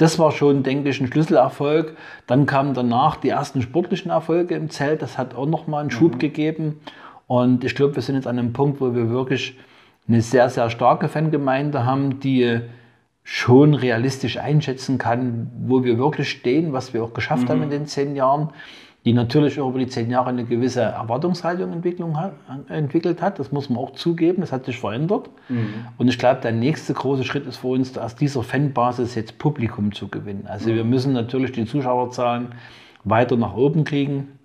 das 0.00 0.18
war 0.18 0.32
schon, 0.32 0.62
denke 0.62 0.88
ich, 0.88 0.98
ein 0.98 1.08
Schlüsselerfolg. 1.08 1.94
Dann 2.26 2.46
kamen 2.46 2.72
danach 2.72 3.16
die 3.16 3.28
ersten 3.28 3.60
sportlichen 3.60 4.10
Erfolge 4.10 4.54
im 4.54 4.70
Zelt. 4.70 5.02
Das 5.02 5.18
hat 5.18 5.34
auch 5.34 5.44
nochmal 5.44 5.82
einen 5.82 5.90
Schub 5.90 6.14
mhm. 6.14 6.18
gegeben. 6.18 6.80
Und 7.26 7.64
ich 7.64 7.74
glaube, 7.74 7.96
wir 7.96 8.02
sind 8.02 8.14
jetzt 8.14 8.26
an 8.26 8.38
einem 8.38 8.54
Punkt, 8.54 8.80
wo 8.80 8.94
wir 8.94 9.10
wirklich 9.10 9.58
eine 10.08 10.22
sehr, 10.22 10.48
sehr 10.48 10.70
starke 10.70 11.08
Fangemeinde 11.08 11.84
haben, 11.84 12.18
die 12.18 12.60
schon 13.24 13.74
realistisch 13.74 14.38
einschätzen 14.38 14.96
kann, 14.96 15.50
wo 15.66 15.84
wir 15.84 15.98
wirklich 15.98 16.30
stehen, 16.30 16.72
was 16.72 16.94
wir 16.94 17.04
auch 17.04 17.12
geschafft 17.12 17.44
mhm. 17.44 17.48
haben 17.50 17.62
in 17.64 17.70
den 17.70 17.86
zehn 17.86 18.16
Jahren 18.16 18.48
die 19.04 19.14
natürlich 19.14 19.58
auch 19.60 19.70
über 19.70 19.78
die 19.78 19.86
zehn 19.86 20.10
Jahre 20.10 20.28
eine 20.28 20.44
gewisse 20.44 20.82
Erwartungshaltung 20.82 21.82
hat, 22.16 22.32
entwickelt 22.68 23.22
hat. 23.22 23.38
Das 23.38 23.50
muss 23.50 23.70
man 23.70 23.78
auch 23.78 23.92
zugeben, 23.92 24.42
das 24.42 24.52
hat 24.52 24.66
sich 24.66 24.78
verändert. 24.78 25.30
Mhm. 25.48 25.86
Und 25.96 26.08
ich 26.08 26.18
glaube, 26.18 26.40
der 26.42 26.52
nächste 26.52 26.92
große 26.92 27.24
Schritt 27.24 27.46
ist 27.46 27.58
für 27.58 27.68
uns, 27.68 27.96
aus 27.96 28.14
dieser 28.14 28.42
Fanbasis 28.42 29.14
jetzt 29.14 29.38
Publikum 29.38 29.92
zu 29.92 30.08
gewinnen. 30.08 30.46
Also 30.46 30.70
mhm. 30.70 30.74
wir 30.74 30.84
müssen 30.84 31.12
natürlich 31.14 31.52
die 31.52 31.64
Zuschauerzahlen 31.64 32.48
weiter 33.04 33.36
nach 33.36 33.56
oben 33.56 33.84
kriegen. 33.84 34.38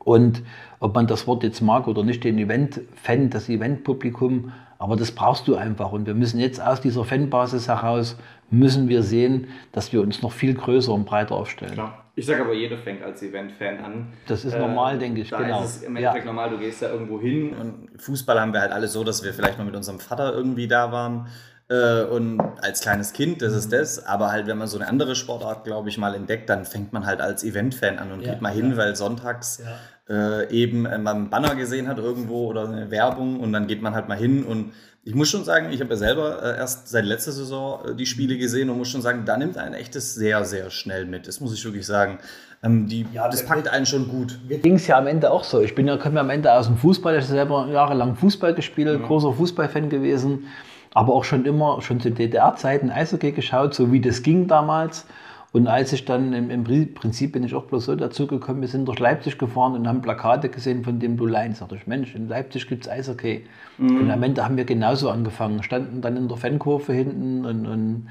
Und 0.00 0.42
ob 0.80 0.96
man 0.96 1.06
das 1.06 1.28
Wort 1.28 1.44
jetzt 1.44 1.60
mag 1.60 1.86
oder 1.86 2.02
nicht, 2.02 2.24
den 2.24 2.36
Event-Fan, 2.38 3.30
das 3.30 3.48
Event-Publikum, 3.48 4.52
aber 4.78 4.96
das 4.96 5.12
brauchst 5.12 5.46
du 5.46 5.54
einfach. 5.54 5.92
Und 5.92 6.06
wir 6.06 6.14
müssen 6.14 6.40
jetzt 6.40 6.60
aus 6.60 6.80
dieser 6.80 7.04
Fanbasis 7.04 7.68
heraus, 7.68 8.16
müssen 8.50 8.88
wir 8.88 9.04
sehen, 9.04 9.46
dass 9.70 9.92
wir 9.92 10.02
uns 10.02 10.20
noch 10.20 10.32
viel 10.32 10.54
größer 10.54 10.92
und 10.92 11.06
breiter 11.06 11.36
aufstellen. 11.36 11.74
Klar. 11.74 12.03
Ich 12.16 12.26
sage 12.26 12.42
aber, 12.42 12.54
jeder 12.54 12.78
fängt 12.78 13.02
als 13.02 13.22
Event-Fan 13.22 13.78
an. 13.78 14.12
Das 14.28 14.44
ist 14.44 14.56
normal, 14.56 14.96
äh, 14.96 14.98
denke 14.98 15.22
ich, 15.22 15.30
da 15.30 15.38
genau. 15.38 15.64
Ist 15.64 15.76
es 15.76 15.82
im 15.82 15.96
Endeffekt 15.96 16.24
ja. 16.24 16.32
normal, 16.32 16.50
du 16.50 16.58
gehst 16.58 16.80
da 16.80 16.90
irgendwo 16.90 17.20
hin. 17.20 17.54
Und 17.54 17.88
Fußball 18.00 18.40
haben 18.40 18.52
wir 18.52 18.60
halt 18.60 18.70
alle 18.70 18.86
so, 18.86 19.02
dass 19.02 19.24
wir 19.24 19.34
vielleicht 19.34 19.58
mal 19.58 19.64
mit 19.64 19.74
unserem 19.74 19.98
Vater 19.98 20.32
irgendwie 20.32 20.68
da 20.68 20.92
waren. 20.92 21.26
Äh, 21.68 22.04
und 22.04 22.40
als 22.60 22.80
kleines 22.80 23.12
Kind, 23.12 23.40
das 23.40 23.54
ist 23.54 23.72
das. 23.72 24.04
Aber 24.06 24.30
halt, 24.30 24.46
wenn 24.46 24.58
man 24.58 24.68
so 24.68 24.78
eine 24.78 24.88
andere 24.88 25.14
Sportart, 25.14 25.64
glaube 25.64 25.88
ich, 25.88 25.98
mal 25.98 26.14
entdeckt, 26.14 26.50
dann 26.50 26.64
fängt 26.64 26.92
man 26.92 27.06
halt 27.06 27.20
als 27.20 27.42
Event-Fan 27.42 27.98
an 27.98 28.12
und 28.12 28.20
ja, 28.20 28.32
geht 28.32 28.42
mal 28.42 28.52
hin, 28.52 28.72
ja. 28.72 28.76
weil 28.76 28.96
sonntags 28.96 29.62
äh, 30.08 30.50
eben 30.50 30.84
äh, 30.84 30.98
man 30.98 31.16
einen 31.16 31.30
Banner 31.30 31.54
gesehen 31.54 31.88
hat 31.88 31.98
irgendwo 31.98 32.46
oder 32.46 32.68
eine 32.68 32.90
Werbung 32.90 33.40
und 33.40 33.52
dann 33.52 33.66
geht 33.66 33.80
man 33.80 33.94
halt 33.94 34.08
mal 34.08 34.18
hin 34.18 34.44
und 34.44 34.72
ich 35.06 35.14
muss 35.14 35.28
schon 35.28 35.44
sagen, 35.44 35.70
ich 35.70 35.80
habe 35.80 35.90
ja 35.90 35.96
selber 35.96 36.42
äh, 36.42 36.56
erst 36.56 36.88
seit 36.88 37.04
letzter 37.04 37.32
Saison 37.32 37.80
äh, 37.84 37.94
die 37.94 38.06
Spiele 38.06 38.38
gesehen 38.38 38.70
und 38.70 38.78
muss 38.78 38.88
schon 38.88 39.02
sagen, 39.02 39.24
da 39.26 39.36
nimmt 39.36 39.58
ein 39.58 39.74
echtes 39.74 40.14
sehr, 40.14 40.44
sehr 40.44 40.70
schnell 40.70 41.04
mit. 41.04 41.28
Das 41.28 41.40
muss 41.40 41.52
ich 41.52 41.62
wirklich 41.64 41.86
sagen. 41.86 42.18
Ähm, 42.62 42.86
die, 42.86 43.06
ja, 43.12 43.28
das 43.28 43.44
packt 43.44 43.68
einen 43.68 43.84
schon 43.84 44.08
gut. 44.08 44.38
Mir 44.48 44.58
ging 44.58 44.76
es 44.76 44.86
ja 44.86 44.96
am 44.96 45.06
Ende 45.06 45.30
auch 45.30 45.44
so. 45.44 45.60
Ich 45.60 45.74
bin 45.74 45.86
ja, 45.86 45.98
komme 45.98 46.16
ja 46.16 46.20
am 46.22 46.30
Ende 46.30 46.50
aus 46.52 46.66
dem 46.66 46.78
Fußball. 46.78 47.16
Ich 47.16 47.24
habe 47.24 47.34
selber 47.34 47.68
jahrelang 47.70 48.16
Fußball 48.16 48.54
gespielt, 48.54 49.02
großer 49.02 49.34
Fußballfan 49.34 49.90
gewesen. 49.90 50.46
Aber 50.94 51.12
auch 51.12 51.24
schon 51.24 51.44
immer, 51.44 51.82
schon 51.82 52.00
zu 52.00 52.10
DDR-Zeiten 52.10 52.90
Eishockey 52.90 53.32
geschaut, 53.32 53.74
so 53.74 53.92
wie 53.92 54.00
das 54.00 54.22
ging 54.22 54.46
damals. 54.46 55.06
Und 55.54 55.68
als 55.68 55.92
ich 55.92 56.04
dann 56.04 56.32
im, 56.32 56.50
im 56.50 56.94
Prinzip 56.94 57.32
bin 57.32 57.44
ich 57.44 57.54
auch 57.54 57.66
bloß 57.66 57.84
so 57.84 57.94
dazugekommen, 57.94 58.60
wir 58.60 58.68
sind 58.68 58.86
durch 58.86 58.98
Leipzig 58.98 59.38
gefahren 59.38 59.74
und 59.74 59.86
haben 59.86 60.02
Plakate 60.02 60.48
gesehen 60.48 60.82
von 60.82 60.98
dem 60.98 61.16
Blue 61.16 61.30
Line. 61.30 61.54
Sagte 61.54 61.76
ich, 61.76 61.86
Mensch, 61.86 62.14
in 62.14 62.28
Leipzig 62.28 62.66
gibt 62.66 62.86
es 62.86 62.90
Eishockey. 62.90 63.44
Mhm. 63.78 64.00
Und 64.00 64.10
am 64.10 64.22
Ende 64.24 64.44
haben 64.44 64.56
wir 64.56 64.64
genauso 64.64 65.10
angefangen, 65.10 65.62
standen 65.62 66.00
dann 66.00 66.16
in 66.16 66.26
der 66.26 66.36
Fankurve 66.36 66.92
hinten 66.92 67.44
und, 67.44 67.66
und 67.66 68.08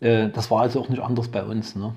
äh, 0.00 0.30
das 0.30 0.50
war 0.50 0.62
also 0.62 0.80
auch 0.80 0.88
nicht 0.88 1.02
anders 1.02 1.28
bei 1.28 1.42
uns. 1.42 1.76
Ne? 1.76 1.92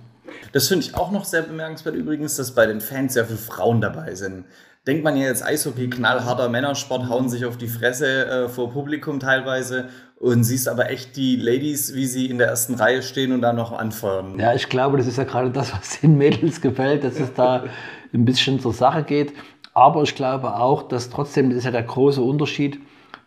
Das 0.51 0.67
finde 0.67 0.85
ich 0.85 0.95
auch 0.95 1.11
noch 1.11 1.23
sehr 1.23 1.43
bemerkenswert 1.43 1.95
übrigens, 1.95 2.35
dass 2.35 2.53
bei 2.53 2.65
den 2.65 2.81
Fans 2.81 3.13
sehr 3.13 3.23
viele 3.23 3.37
Frauen 3.37 3.79
dabei 3.79 4.15
sind 4.15 4.43
denkt 4.87 5.03
man 5.03 5.15
ja 5.15 5.23
jetzt 5.23 5.45
Eishockey, 5.45 5.89
knallharter 5.89 6.49
Männersport, 6.49 7.09
hauen 7.09 7.29
sich 7.29 7.45
auf 7.45 7.57
die 7.57 7.67
Fresse 7.67 8.25
äh, 8.25 8.49
vor 8.49 8.71
Publikum 8.71 9.19
teilweise 9.19 9.89
und 10.19 10.43
siehst 10.43 10.67
aber 10.67 10.89
echt 10.89 11.15
die 11.15 11.35
Ladies, 11.35 11.93
wie 11.95 12.05
sie 12.05 12.27
in 12.27 12.37
der 12.37 12.47
ersten 12.47 12.75
Reihe 12.75 13.01
stehen 13.01 13.31
und 13.31 13.41
da 13.41 13.53
noch 13.53 13.71
anfeuern. 13.71 14.39
Ja, 14.39 14.53
ich 14.53 14.69
glaube, 14.69 14.97
das 14.97 15.07
ist 15.07 15.17
ja 15.17 15.23
gerade 15.23 15.51
das, 15.51 15.73
was 15.73 16.01
den 16.01 16.17
Mädels 16.17 16.61
gefällt, 16.61 17.03
dass 17.03 17.19
es 17.19 17.33
da 17.33 17.65
ein 18.13 18.25
bisschen 18.25 18.59
zur 18.59 18.73
Sache 18.73 19.03
geht. 19.03 19.33
Aber 19.73 20.03
ich 20.03 20.15
glaube 20.15 20.55
auch, 20.55 20.83
dass 20.83 21.09
trotzdem, 21.09 21.49
das 21.49 21.59
ist 21.59 21.65
ja 21.65 21.71
der 21.71 21.83
große 21.83 22.21
Unterschied 22.21 22.79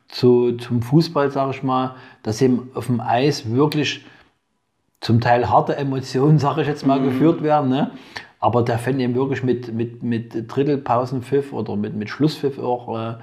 zu, 0.09 0.53
zum 0.53 0.81
Fußball, 0.83 1.31
sage 1.31 1.51
ich 1.51 1.63
mal, 1.63 1.97
dass 2.23 2.41
eben 2.41 2.71
auf 2.75 2.87
dem 2.87 3.01
Eis 3.01 3.51
wirklich 3.51 4.05
zum 5.01 5.21
Teil 5.21 5.51
harte 5.51 5.77
Emotionen, 5.77 6.39
sage 6.39 6.63
ich 6.63 6.69
jetzt 6.69 6.87
mal, 6.87 7.01
mhm. 7.01 7.05
geführt 7.11 7.43
werden. 7.43 7.69
Ne? 7.69 7.91
Aber 8.41 8.63
der 8.63 8.79
Fan 8.79 9.01
eben 9.01 9.15
wirklich 9.15 9.43
mit, 9.43 9.73
mit, 9.73 10.03
mit 10.03 10.35
Drittelpausenpfiff 10.55 11.53
oder 11.53 11.77
mit, 11.77 11.95
mit 11.95 12.11
Schlusspfiff 12.11 12.59
auch, 12.59 12.99
äh, 12.99 13.15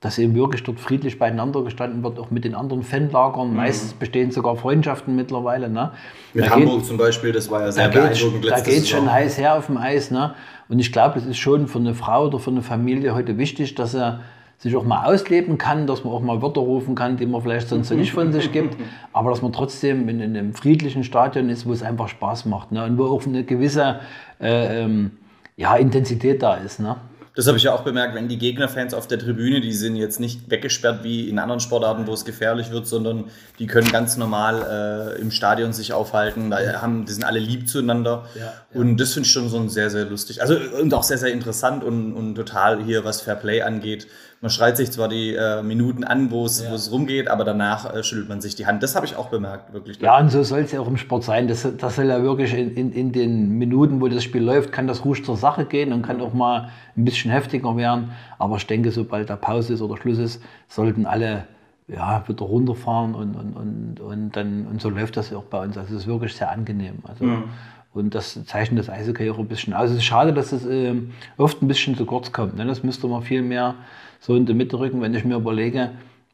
dass 0.00 0.18
eben 0.18 0.34
wirklich 0.34 0.62
dort 0.62 0.80
friedlich 0.80 1.18
beieinander 1.18 1.62
gestanden 1.62 2.02
wird, 2.02 2.18
auch 2.18 2.30
mit 2.30 2.44
den 2.44 2.54
anderen 2.54 2.82
Fanlagern. 2.82 3.50
Mhm. 3.50 3.56
Meistens 3.56 3.92
bestehen 3.92 4.30
sogar 4.30 4.56
Freundschaften 4.56 5.14
mittlerweile. 5.14 5.68
Ne? 5.68 5.92
Mit 6.32 6.46
da 6.46 6.50
Hamburg 6.50 6.78
geht, 6.78 6.86
zum 6.86 6.96
Beispiel, 6.96 7.32
das 7.32 7.50
war 7.50 7.62
ja 7.62 7.72
sehr 7.72 7.88
da 7.88 8.00
beeindruckend. 8.00 8.46
Da 8.50 8.60
geht 8.60 8.78
es 8.78 8.88
schon 8.88 9.10
heiß 9.10 9.38
her 9.38 9.58
auf 9.58 9.66
dem 9.66 9.76
Eis. 9.76 10.10
Ne? 10.10 10.34
Und 10.68 10.78
ich 10.78 10.92
glaube, 10.92 11.18
es 11.18 11.26
ist 11.26 11.38
schon 11.38 11.68
für 11.68 11.78
eine 11.78 11.94
Frau 11.94 12.26
oder 12.26 12.38
für 12.38 12.50
eine 12.50 12.62
Familie 12.62 13.14
heute 13.14 13.36
wichtig, 13.36 13.74
dass 13.74 13.94
er 13.94 14.20
sich 14.60 14.76
auch 14.76 14.84
mal 14.84 15.06
ausleben 15.06 15.56
kann, 15.56 15.86
dass 15.86 16.04
man 16.04 16.12
auch 16.12 16.20
mal 16.20 16.42
Wörter 16.42 16.60
rufen 16.60 16.94
kann, 16.94 17.16
die 17.16 17.24
man 17.24 17.40
vielleicht 17.40 17.68
sonst 17.68 17.90
nicht 17.92 18.12
von 18.12 18.30
sich 18.30 18.52
gibt, 18.52 18.76
aber 19.12 19.30
dass 19.30 19.40
man 19.40 19.54
trotzdem 19.54 20.06
in, 20.10 20.20
in 20.20 20.36
einem 20.36 20.52
friedlichen 20.52 21.02
Stadion 21.02 21.48
ist, 21.48 21.66
wo 21.66 21.72
es 21.72 21.82
einfach 21.82 22.08
Spaß 22.08 22.44
macht 22.44 22.70
ne? 22.70 22.84
und 22.84 22.98
wo 22.98 23.06
auch 23.06 23.26
eine 23.26 23.42
gewisse 23.42 24.00
äh, 24.38 24.82
ähm, 24.84 25.12
ja, 25.56 25.76
Intensität 25.76 26.42
da 26.42 26.54
ist. 26.54 26.78
Ne? 26.78 26.96
Das 27.36 27.46
habe 27.46 27.56
ich 27.56 27.62
ja 27.62 27.72
auch 27.72 27.82
bemerkt, 27.82 28.14
wenn 28.14 28.28
die 28.28 28.38
Gegnerfans 28.38 28.92
auf 28.92 29.06
der 29.06 29.18
Tribüne, 29.18 29.60
die 29.60 29.72
sind 29.72 29.96
jetzt 29.96 30.18
nicht 30.18 30.50
weggesperrt 30.50 31.04
wie 31.04 31.28
in 31.28 31.38
anderen 31.38 31.60
Sportarten, 31.60 32.06
wo 32.06 32.12
es 32.12 32.24
gefährlich 32.24 32.70
wird, 32.70 32.86
sondern 32.86 33.24
die 33.58 33.66
können 33.66 33.90
ganz 33.90 34.16
normal 34.16 35.16
äh, 35.16 35.20
im 35.20 35.30
Stadion 35.30 35.72
sich 35.72 35.92
aufhalten. 35.92 36.50
Da 36.50 36.82
haben, 36.82 37.04
die 37.06 37.12
sind 37.12 37.24
alle 37.24 37.38
lieb 37.38 37.68
zueinander. 37.68 38.26
Ja, 38.34 38.42
ja. 38.42 38.52
Und 38.80 38.96
das 38.98 39.12
finde 39.12 39.26
ich 39.26 39.32
schon 39.32 39.48
so 39.48 39.68
sehr, 39.68 39.90
sehr 39.90 40.06
lustig. 40.06 40.42
Also 40.42 40.56
und 40.80 40.92
auch 40.92 41.02
sehr, 41.02 41.18
sehr 41.18 41.32
interessant 41.32 41.84
und, 41.84 42.14
und 42.14 42.34
total 42.34 42.82
hier, 42.82 43.04
was 43.04 43.20
Fair 43.20 43.36
Play 43.36 43.62
angeht, 43.62 44.08
man 44.42 44.50
schreit 44.50 44.78
sich 44.78 44.90
zwar 44.90 45.08
die 45.08 45.34
äh, 45.34 45.62
Minuten 45.62 46.02
an, 46.02 46.30
wo 46.30 46.46
es 46.46 46.62
ja. 46.62 46.74
rumgeht, 46.90 47.28
aber 47.28 47.44
danach 47.44 47.94
äh, 47.94 48.02
schüttelt 48.02 48.30
man 48.30 48.40
sich 48.40 48.54
die 48.54 48.64
Hand. 48.64 48.82
Das 48.82 48.96
habe 48.96 49.04
ich 49.04 49.16
auch 49.16 49.28
bemerkt, 49.28 49.74
wirklich. 49.74 50.00
Ja, 50.00 50.18
und 50.18 50.30
so 50.30 50.42
soll 50.42 50.60
es 50.60 50.72
ja 50.72 50.80
auch 50.80 50.88
im 50.88 50.96
Sport 50.96 51.24
sein. 51.24 51.46
Das, 51.46 51.68
das 51.76 51.96
soll 51.96 52.06
ja 52.06 52.22
wirklich 52.22 52.54
in, 52.54 52.74
in, 52.74 52.90
in, 52.92 53.12
den 53.12 53.50
Minuten, 53.50 54.00
wo 54.00 54.08
das 54.08 54.24
Spiel 54.24 54.42
läuft, 54.42 54.72
kann 54.72 54.86
das 54.86 55.04
ruhig 55.04 55.26
zur 55.26 55.36
Sache 55.36 55.66
gehen 55.66 55.92
und 55.92 56.00
kann 56.00 56.22
auch 56.22 56.32
mal 56.32 56.70
ein 56.96 57.04
bisschen 57.04 57.19
heftiger 57.28 57.76
werden. 57.76 58.12
Aber 58.38 58.56
ich 58.56 58.66
denke, 58.66 58.90
sobald 58.90 59.28
da 59.28 59.36
Pause 59.36 59.74
ist 59.74 59.82
oder 59.82 59.96
Schluss 59.96 60.18
ist, 60.18 60.42
sollten 60.68 61.04
alle 61.04 61.46
ja, 61.88 62.22
wieder 62.26 62.44
runterfahren 62.44 63.14
und, 63.14 63.34
und, 63.34 63.56
und, 63.56 64.00
und, 64.00 64.30
dann, 64.36 64.66
und 64.66 64.80
so 64.80 64.90
läuft 64.90 65.16
das 65.16 65.32
auch 65.34 65.44
bei 65.44 65.62
uns. 65.62 65.76
Also 65.76 65.94
es 65.94 66.02
ist 66.02 66.06
wirklich 66.06 66.34
sehr 66.34 66.50
angenehm. 66.50 66.98
Also, 67.06 67.24
mhm. 67.24 67.44
Und 67.92 68.14
das 68.14 68.44
zeichnet 68.44 68.78
das 68.78 68.88
Eishockey 68.88 69.30
auch 69.30 69.38
ein 69.38 69.48
bisschen 69.48 69.74
aus. 69.74 69.90
Es 69.90 69.96
ist 69.96 70.04
schade, 70.04 70.32
dass 70.32 70.52
es 70.52 70.64
äh, 70.64 70.94
oft 71.36 71.60
ein 71.60 71.66
bisschen 71.66 71.96
zu 71.96 72.06
kurz 72.06 72.30
kommt. 72.30 72.56
Ne? 72.56 72.64
Das 72.64 72.84
müsste 72.84 73.08
man 73.08 73.22
viel 73.22 73.42
mehr 73.42 73.74
so 74.20 74.36
in 74.36 74.46
der 74.46 74.54
Mitte 74.54 74.78
rücken, 74.78 75.00
wenn 75.00 75.14
ich 75.14 75.24
mir 75.24 75.36
überlege, 75.36 75.90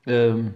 ähm, 0.06 0.54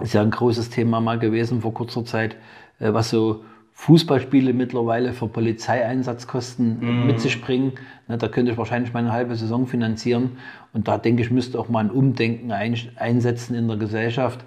ist 0.00 0.14
ja 0.14 0.22
ein 0.22 0.30
großes 0.30 0.70
Thema 0.70 1.00
mal 1.00 1.18
gewesen 1.18 1.60
vor 1.60 1.74
kurzer 1.74 2.04
Zeit, 2.04 2.36
äh, 2.78 2.92
was 2.92 3.10
so 3.10 3.44
Fußballspiele 3.76 4.52
mittlerweile 4.52 5.12
für 5.12 5.26
Polizeieinsatzkosten 5.26 7.06
mit 7.06 7.20
sich 7.20 7.42
bringen. 7.42 7.72
Na, 8.06 8.16
da 8.16 8.28
könnte 8.28 8.52
ich 8.52 8.58
wahrscheinlich 8.58 8.92
meine 8.92 9.12
halbe 9.12 9.34
Saison 9.34 9.66
finanzieren. 9.66 10.38
Und 10.72 10.88
da 10.88 10.96
denke 10.96 11.22
ich, 11.22 11.30
müsste 11.30 11.58
auch 11.58 11.68
mal 11.68 11.80
ein 11.80 11.90
Umdenken 11.90 12.52
ein, 12.52 12.76
einsetzen 12.96 13.54
in 13.54 13.66
der 13.66 13.76
Gesellschaft, 13.76 14.44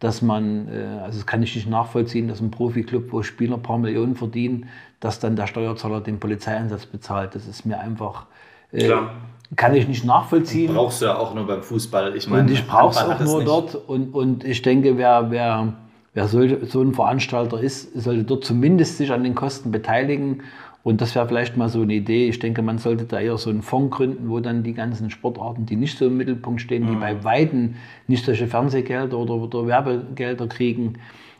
dass 0.00 0.22
man, 0.22 0.68
äh, 0.68 1.02
also 1.02 1.18
das 1.18 1.26
kann 1.26 1.42
ich 1.42 1.54
nicht 1.54 1.68
nachvollziehen, 1.68 2.26
dass 2.26 2.40
ein 2.40 2.50
Profiklub, 2.50 3.12
wo 3.12 3.22
Spieler 3.22 3.56
ein 3.56 3.62
paar 3.62 3.78
Millionen 3.78 4.16
verdienen, 4.16 4.66
dass 4.98 5.20
dann 5.20 5.36
der 5.36 5.46
Steuerzahler 5.46 6.00
den 6.00 6.18
Polizeieinsatz 6.18 6.86
bezahlt. 6.86 7.34
Das 7.34 7.46
ist 7.46 7.66
mir 7.66 7.78
einfach 7.78 8.26
äh, 8.72 8.90
kann 9.56 9.74
ich 9.74 9.88
nicht 9.88 10.04
nachvollziehen. 10.04 10.72
Brauchst 10.72 11.02
du 11.02 11.06
ja 11.06 11.18
auch 11.18 11.34
nur 11.34 11.46
beim 11.46 11.62
Fußball. 11.62 12.14
Ich 12.16 12.28
meine, 12.28 12.44
und 12.44 12.50
ich 12.50 12.66
brauche 12.66 12.90
es 12.90 12.98
auch 12.98 13.20
nur 13.20 13.44
dort. 13.44 13.74
Und, 13.74 14.14
und 14.14 14.44
ich 14.44 14.62
denke, 14.62 14.96
wer, 14.96 15.30
wer, 15.30 15.74
wer 16.14 16.28
sollte, 16.28 16.66
so 16.66 16.82
ein 16.82 16.94
Veranstalter 16.94 17.60
ist, 17.60 17.92
sollte 17.94 18.24
dort 18.24 18.44
zumindest 18.44 18.98
sich 18.98 19.12
an 19.12 19.24
den 19.24 19.34
Kosten 19.34 19.70
beteiligen. 19.70 20.42
Und 20.82 21.02
das 21.02 21.14
wäre 21.14 21.28
vielleicht 21.28 21.56
mal 21.56 21.68
so 21.68 21.82
eine 21.82 21.92
Idee. 21.92 22.28
Ich 22.28 22.38
denke, 22.38 22.62
man 22.62 22.78
sollte 22.78 23.04
da 23.04 23.20
eher 23.20 23.36
so 23.36 23.50
einen 23.50 23.62
Fonds 23.62 23.96
gründen, 23.96 24.30
wo 24.30 24.40
dann 24.40 24.62
die 24.62 24.72
ganzen 24.72 25.10
Sportarten, 25.10 25.66
die 25.66 25.76
nicht 25.76 25.98
so 25.98 26.06
im 26.06 26.16
Mittelpunkt 26.16 26.62
stehen, 26.62 26.86
die 26.86 26.94
mhm. 26.94 27.00
bei 27.00 27.22
Weitem 27.22 27.74
nicht 28.06 28.24
solche 28.24 28.46
Fernsehgelder 28.46 29.16
oder, 29.18 29.34
oder 29.34 29.66
Werbegelder 29.66 30.46
kriegen, 30.46 30.94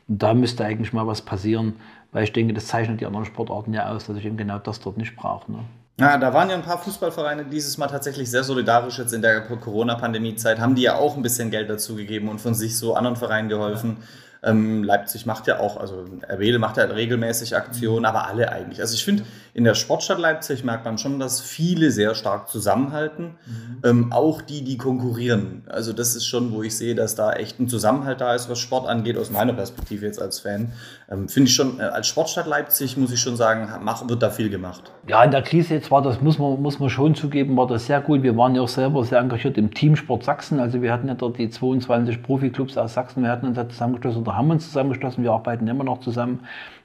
da 0.08 0.34
müsste 0.34 0.64
eigentlich 0.64 0.92
mal 0.92 1.06
was 1.06 1.22
passieren, 1.22 1.74
weil 2.12 2.24
ich 2.24 2.32
denke, 2.32 2.52
das 2.52 2.66
zeichnet 2.66 3.00
die 3.00 3.06
anderen 3.06 3.24
Sportarten 3.24 3.72
ja 3.72 3.88
aus, 3.88 4.06
dass 4.06 4.16
ich 4.16 4.26
eben 4.26 4.36
genau 4.36 4.58
das 4.58 4.80
dort 4.80 4.98
nicht 4.98 5.16
brauche. 5.16 5.50
Ne? 5.50 5.58
Ja, 6.00 6.18
da 6.18 6.34
waren 6.34 6.50
ja 6.50 6.56
ein 6.56 6.62
paar 6.62 6.78
Fußballvereine 6.78 7.44
dieses 7.44 7.78
Mal 7.78 7.86
tatsächlich 7.86 8.30
sehr 8.30 8.42
solidarisch 8.42 8.98
jetzt 8.98 9.12
in 9.12 9.22
der 9.22 9.42
Corona-Pandemie-Zeit, 9.42 10.58
haben 10.58 10.74
die 10.74 10.82
ja 10.82 10.96
auch 10.96 11.16
ein 11.16 11.22
bisschen 11.22 11.50
Geld 11.50 11.70
dazu 11.70 11.94
gegeben 11.94 12.28
und 12.28 12.40
von 12.40 12.54
sich 12.54 12.76
so 12.76 12.94
anderen 12.94 13.16
Vereinen 13.16 13.48
geholfen. 13.48 13.98
Ähm, 14.42 14.84
Leipzig 14.84 15.26
macht 15.26 15.46
ja 15.46 15.60
auch, 15.60 15.76
also 15.76 16.06
Erwähle 16.26 16.58
macht 16.58 16.78
ja 16.78 16.84
regelmäßig 16.84 17.56
Aktionen, 17.56 18.06
aber 18.06 18.26
alle 18.26 18.50
eigentlich. 18.50 18.80
Also 18.80 18.94
ich 18.94 19.04
finde, 19.04 19.24
in 19.52 19.64
der 19.64 19.74
Sportstadt 19.74 20.18
Leipzig 20.18 20.64
merkt 20.64 20.84
man 20.84 20.98
schon, 20.98 21.18
dass 21.18 21.40
viele 21.40 21.90
sehr 21.90 22.14
stark 22.14 22.48
zusammenhalten. 22.48 23.36
Mhm. 23.46 23.80
Ähm, 23.84 24.12
auch 24.12 24.42
die, 24.42 24.62
die 24.62 24.76
konkurrieren. 24.76 25.64
Also 25.68 25.92
das 25.92 26.14
ist 26.14 26.26
schon, 26.26 26.52
wo 26.52 26.62
ich 26.62 26.76
sehe, 26.76 26.94
dass 26.94 27.14
da 27.14 27.32
echt 27.32 27.58
ein 27.58 27.68
Zusammenhalt 27.68 28.20
da 28.20 28.34
ist, 28.34 28.48
was 28.48 28.58
Sport 28.58 28.88
angeht, 28.88 29.16
aus 29.16 29.30
meiner 29.30 29.52
Perspektive 29.52 30.06
jetzt 30.06 30.20
als 30.20 30.40
Fan. 30.40 30.72
Ähm, 31.10 31.28
finde 31.28 31.48
ich 31.48 31.54
schon, 31.54 31.80
äh, 31.80 31.84
als 31.84 32.06
Sportstadt 32.06 32.46
Leipzig, 32.46 32.96
muss 32.96 33.12
ich 33.12 33.20
schon 33.20 33.36
sagen, 33.36 33.68
mach, 33.82 34.08
wird 34.08 34.22
da 34.22 34.30
viel 34.30 34.50
gemacht. 34.50 34.92
Ja, 35.08 35.24
in 35.24 35.30
der 35.30 35.42
Krise 35.42 35.74
jetzt 35.74 35.90
war 35.90 36.02
das, 36.02 36.20
muss 36.20 36.38
man, 36.38 36.60
muss 36.62 36.78
man 36.78 36.90
schon 36.90 37.14
zugeben, 37.14 37.56
war 37.56 37.66
das 37.66 37.86
sehr 37.86 38.00
gut. 38.00 38.22
Wir 38.22 38.36
waren 38.36 38.54
ja 38.54 38.62
auch 38.62 38.68
selber 38.68 39.04
sehr 39.04 39.18
engagiert 39.18 39.58
im 39.58 39.72
Teamsport 39.72 40.24
Sachsen. 40.24 40.60
Also 40.60 40.82
wir 40.82 40.92
hatten 40.92 41.08
ja 41.08 41.14
dort 41.14 41.38
die 41.38 41.50
22 41.50 42.22
Profiklubs 42.22 42.76
aus 42.76 42.94
Sachsen. 42.94 43.22
Wir 43.22 43.30
hatten 43.30 43.46
uns 43.46 43.56
da 43.56 43.68
zusammengeschlossen 43.68 44.22
oder 44.22 44.36
haben 44.36 44.50
uns 44.50 44.66
zusammengeschlossen. 44.66 45.24
Wir 45.24 45.32
arbeiten 45.32 45.66
immer 45.66 45.84
noch 45.84 46.00
zusammen. 46.00 46.40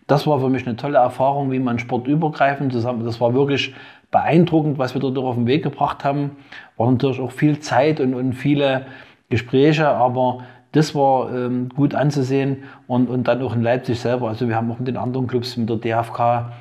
Das 0.08 0.28
war 0.28 0.40
für 0.40 0.50
mich 0.50 0.68
eine 0.68 0.76
tolle 0.76 0.98
Erfahrung, 0.98 1.52
wie 1.52 1.60
man 1.60 1.80
sportübergreifend 1.80 2.72
zusammen, 2.72 3.04
das 3.06 3.20
war 3.20 3.34
wirklich 3.34 3.74
beeindruckend, 4.12 4.78
was 4.78 4.94
wir 4.94 5.02
dort 5.02 5.18
auf 5.18 5.36
den 5.36 5.48
Weg 5.48 5.64
gebracht 5.64 6.04
haben. 6.04 6.38
War 6.78 6.92
natürlich 6.92 7.20
auch 7.20 7.32
viel 7.32 7.60
Zeit 7.60 8.00
und, 8.00 8.14
und 8.14 8.34
viele 8.34 8.86
Gespräche, 9.30 9.88
aber 9.88 10.44
das 10.72 10.94
war 10.94 11.34
ähm, 11.34 11.70
gut 11.70 11.96
anzusehen 11.96 12.64
und, 12.88 13.10
und 13.10 13.28
dann 13.28 13.42
auch 13.42 13.56
in 13.56 13.62
Leipzig 13.62 14.00
selber. 14.00 14.28
Also 14.28 14.48
wir 14.48 14.56
haben 14.56 14.72
auch 14.72 14.78
mit 14.78 14.88
den 14.88 14.98
anderen 14.98 15.26
Clubs, 15.26 15.58
mit 15.58 15.70
der 15.70 15.78
DFK 15.78 16.52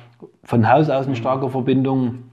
von 0.43 0.69
Haus 0.69 0.89
aus 0.89 1.05
eine 1.05 1.15
starke 1.15 1.49
Verbindung, 1.49 2.23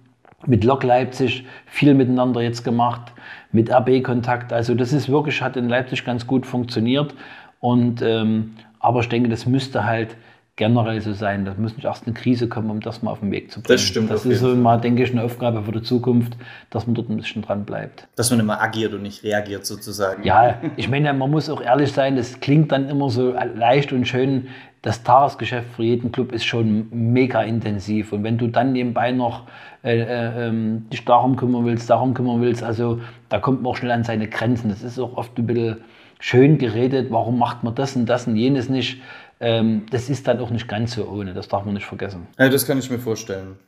mit 0.47 0.65
Lok 0.65 0.83
Leipzig 0.83 1.45
viel 1.67 1.95
miteinander 1.95 2.41
jetzt 2.41 2.65
gemacht, 2.65 3.13
mit 3.53 3.71
RB 3.71 4.03
Kontakt. 4.03 4.53
Also 4.53 4.75
das 4.75 4.93
ist 4.93 5.09
wirklich, 5.09 5.43
hat 5.43 5.57
in 5.57 5.69
Leipzig 5.69 6.05
ganz 6.05 6.27
gut 6.27 6.47
funktioniert. 6.47 7.15
Und, 7.61 8.03
ähm, 8.03 8.55
aber 8.81 9.01
ich 9.01 9.09
denke, 9.09 9.29
das 9.29 9.47
müsste 9.47 9.85
halt 9.85 10.17
generell 10.57 11.01
so 11.01 11.13
sein. 11.13 11.45
Da 11.45 11.55
muss 11.57 11.77
nicht 11.77 11.85
erst 11.85 12.07
eine 12.07 12.15
Krise 12.15 12.49
kommen, 12.49 12.71
um 12.71 12.81
das 12.81 13.03
mal 13.03 13.11
auf 13.11 13.21
den 13.21 13.31
Weg 13.31 13.51
zu 13.51 13.61
bringen. 13.61 13.75
Das 13.75 13.81
stimmt. 13.81 14.11
Das 14.11 14.27
ist 14.27 14.41
so 14.41 14.55
mal, 14.55 14.79
denke 14.79 15.03
ich, 15.03 15.11
eine 15.11 15.23
Aufgabe 15.23 15.63
für 15.63 15.73
die 15.73 15.83
Zukunft, 15.83 16.37
dass 16.71 16.87
man 16.87 16.95
dort 16.95 17.09
ein 17.09 17.17
bisschen 17.17 17.43
dran 17.43 17.65
bleibt. 17.65 18.09
Dass 18.17 18.31
man 18.31 18.41
immer 18.41 18.61
agiert 18.61 18.93
und 18.93 19.03
nicht 19.03 19.23
reagiert 19.25 19.65
sozusagen. 19.65 20.25
Ja, 20.25 20.61
ich 20.77 20.89
meine, 20.89 21.13
man 21.15 21.31
muss 21.31 21.49
auch 21.49 21.63
ehrlich 21.63 21.93
sein, 21.93 22.17
das 22.17 22.41
klingt 22.41 22.71
dann 22.71 22.89
immer 22.89 23.09
so 23.09 23.33
leicht 23.33 23.93
und 23.93 24.07
schön. 24.07 24.49
Das 24.83 25.05
Tagesgeschäft 25.05 25.73
für 25.77 25.85
jeden 25.85 26.11
Club 26.11 26.33
ist 26.33 26.45
schon 26.45 26.89
mega 26.91 27.43
intensiv. 27.43 28.13
Und 28.13 28.25
wenn 28.25 28.37
du 28.37 28.49
dann 28.49 28.73
nebenbei 28.73 29.13
noch 29.13 29.45
äh, 29.85 30.01
äh, 30.01 30.49
ähm, 30.49 30.89
dich 30.91 31.05
darum 31.05 31.37
kümmern 31.37 31.65
willst, 31.65 31.89
darum 31.89 32.15
kümmern 32.15 32.41
willst, 32.41 32.63
also 32.63 33.01
da 33.29 33.39
kommt 33.39 33.63
man 33.63 33.71
auch 33.71 33.77
schnell 33.77 33.93
an 33.93 34.05
seine 34.05 34.29
Grenzen. 34.29 34.71
Das 34.71 34.83
ist 34.83 34.99
auch 34.99 35.17
oft 35.17 35.39
ein 35.39 35.47
bisschen 35.47 35.79
schön 36.19 36.59
geredet, 36.59 37.11
warum 37.11 37.39
macht 37.39 37.65
man 37.65 37.75
das 37.75 37.97
und 37.97 38.07
das 38.07 38.27
und 38.27 38.37
jenes 38.37 38.69
nicht 38.69 39.01
ähm, 39.43 39.87
das 39.91 40.09
ist 40.09 40.29
dann 40.29 40.39
auch 40.39 40.51
nicht 40.51 40.69
ganz 40.69 40.95
so 40.95 41.05
ohne, 41.09 41.35
das 41.35 41.49
darf 41.49 41.65
man 41.65 41.75
nicht 41.75 41.87
vergessen. 41.87 42.29
Ja, 42.39 42.49
das 42.49 42.65
kann 42.65 42.79
ich 42.79 42.89
mir 42.91 43.01
vorstellen. 43.01 43.59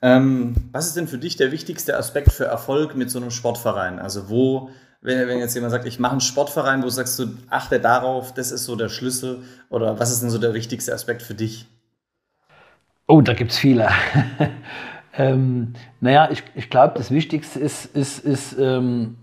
Ähm, 0.00 0.54
was 0.70 0.86
ist 0.86 0.96
denn 0.96 1.08
für 1.08 1.18
dich 1.18 1.36
der 1.36 1.50
wichtigste 1.50 1.98
Aspekt 1.98 2.30
für 2.30 2.44
Erfolg 2.44 2.94
mit 2.94 3.10
so 3.10 3.18
einem 3.18 3.32
Sportverein? 3.32 3.98
Also 3.98 4.28
wo, 4.28 4.70
wenn, 5.02 5.26
wenn 5.26 5.38
jetzt 5.38 5.54
jemand 5.54 5.72
sagt, 5.72 5.84
ich 5.84 5.98
mache 5.98 6.12
einen 6.12 6.20
Sportverein, 6.20 6.84
wo 6.84 6.88
sagst 6.88 7.18
du, 7.18 7.26
achte 7.50 7.80
darauf, 7.80 8.34
das 8.34 8.52
ist 8.52 8.66
so 8.66 8.76
der 8.76 8.88
Schlüssel 8.88 9.42
oder 9.68 9.98
was 9.98 10.12
ist 10.12 10.22
denn 10.22 10.30
so 10.30 10.38
der 10.38 10.54
wichtigste 10.54 10.94
Aspekt 10.94 11.22
für 11.22 11.34
dich? 11.34 11.66
Oh, 13.08 13.20
da 13.20 13.32
gibt 13.32 13.50
es 13.50 13.58
viele. 13.58 13.88
ähm, 15.16 15.72
naja, 16.00 16.28
ich, 16.30 16.44
ich 16.54 16.70
glaube, 16.70 16.94
das 16.96 17.10
Wichtigste 17.10 17.58
ist, 17.58 17.86
ist, 17.86 18.20
ist 18.20 18.56
ähm, 18.60 19.16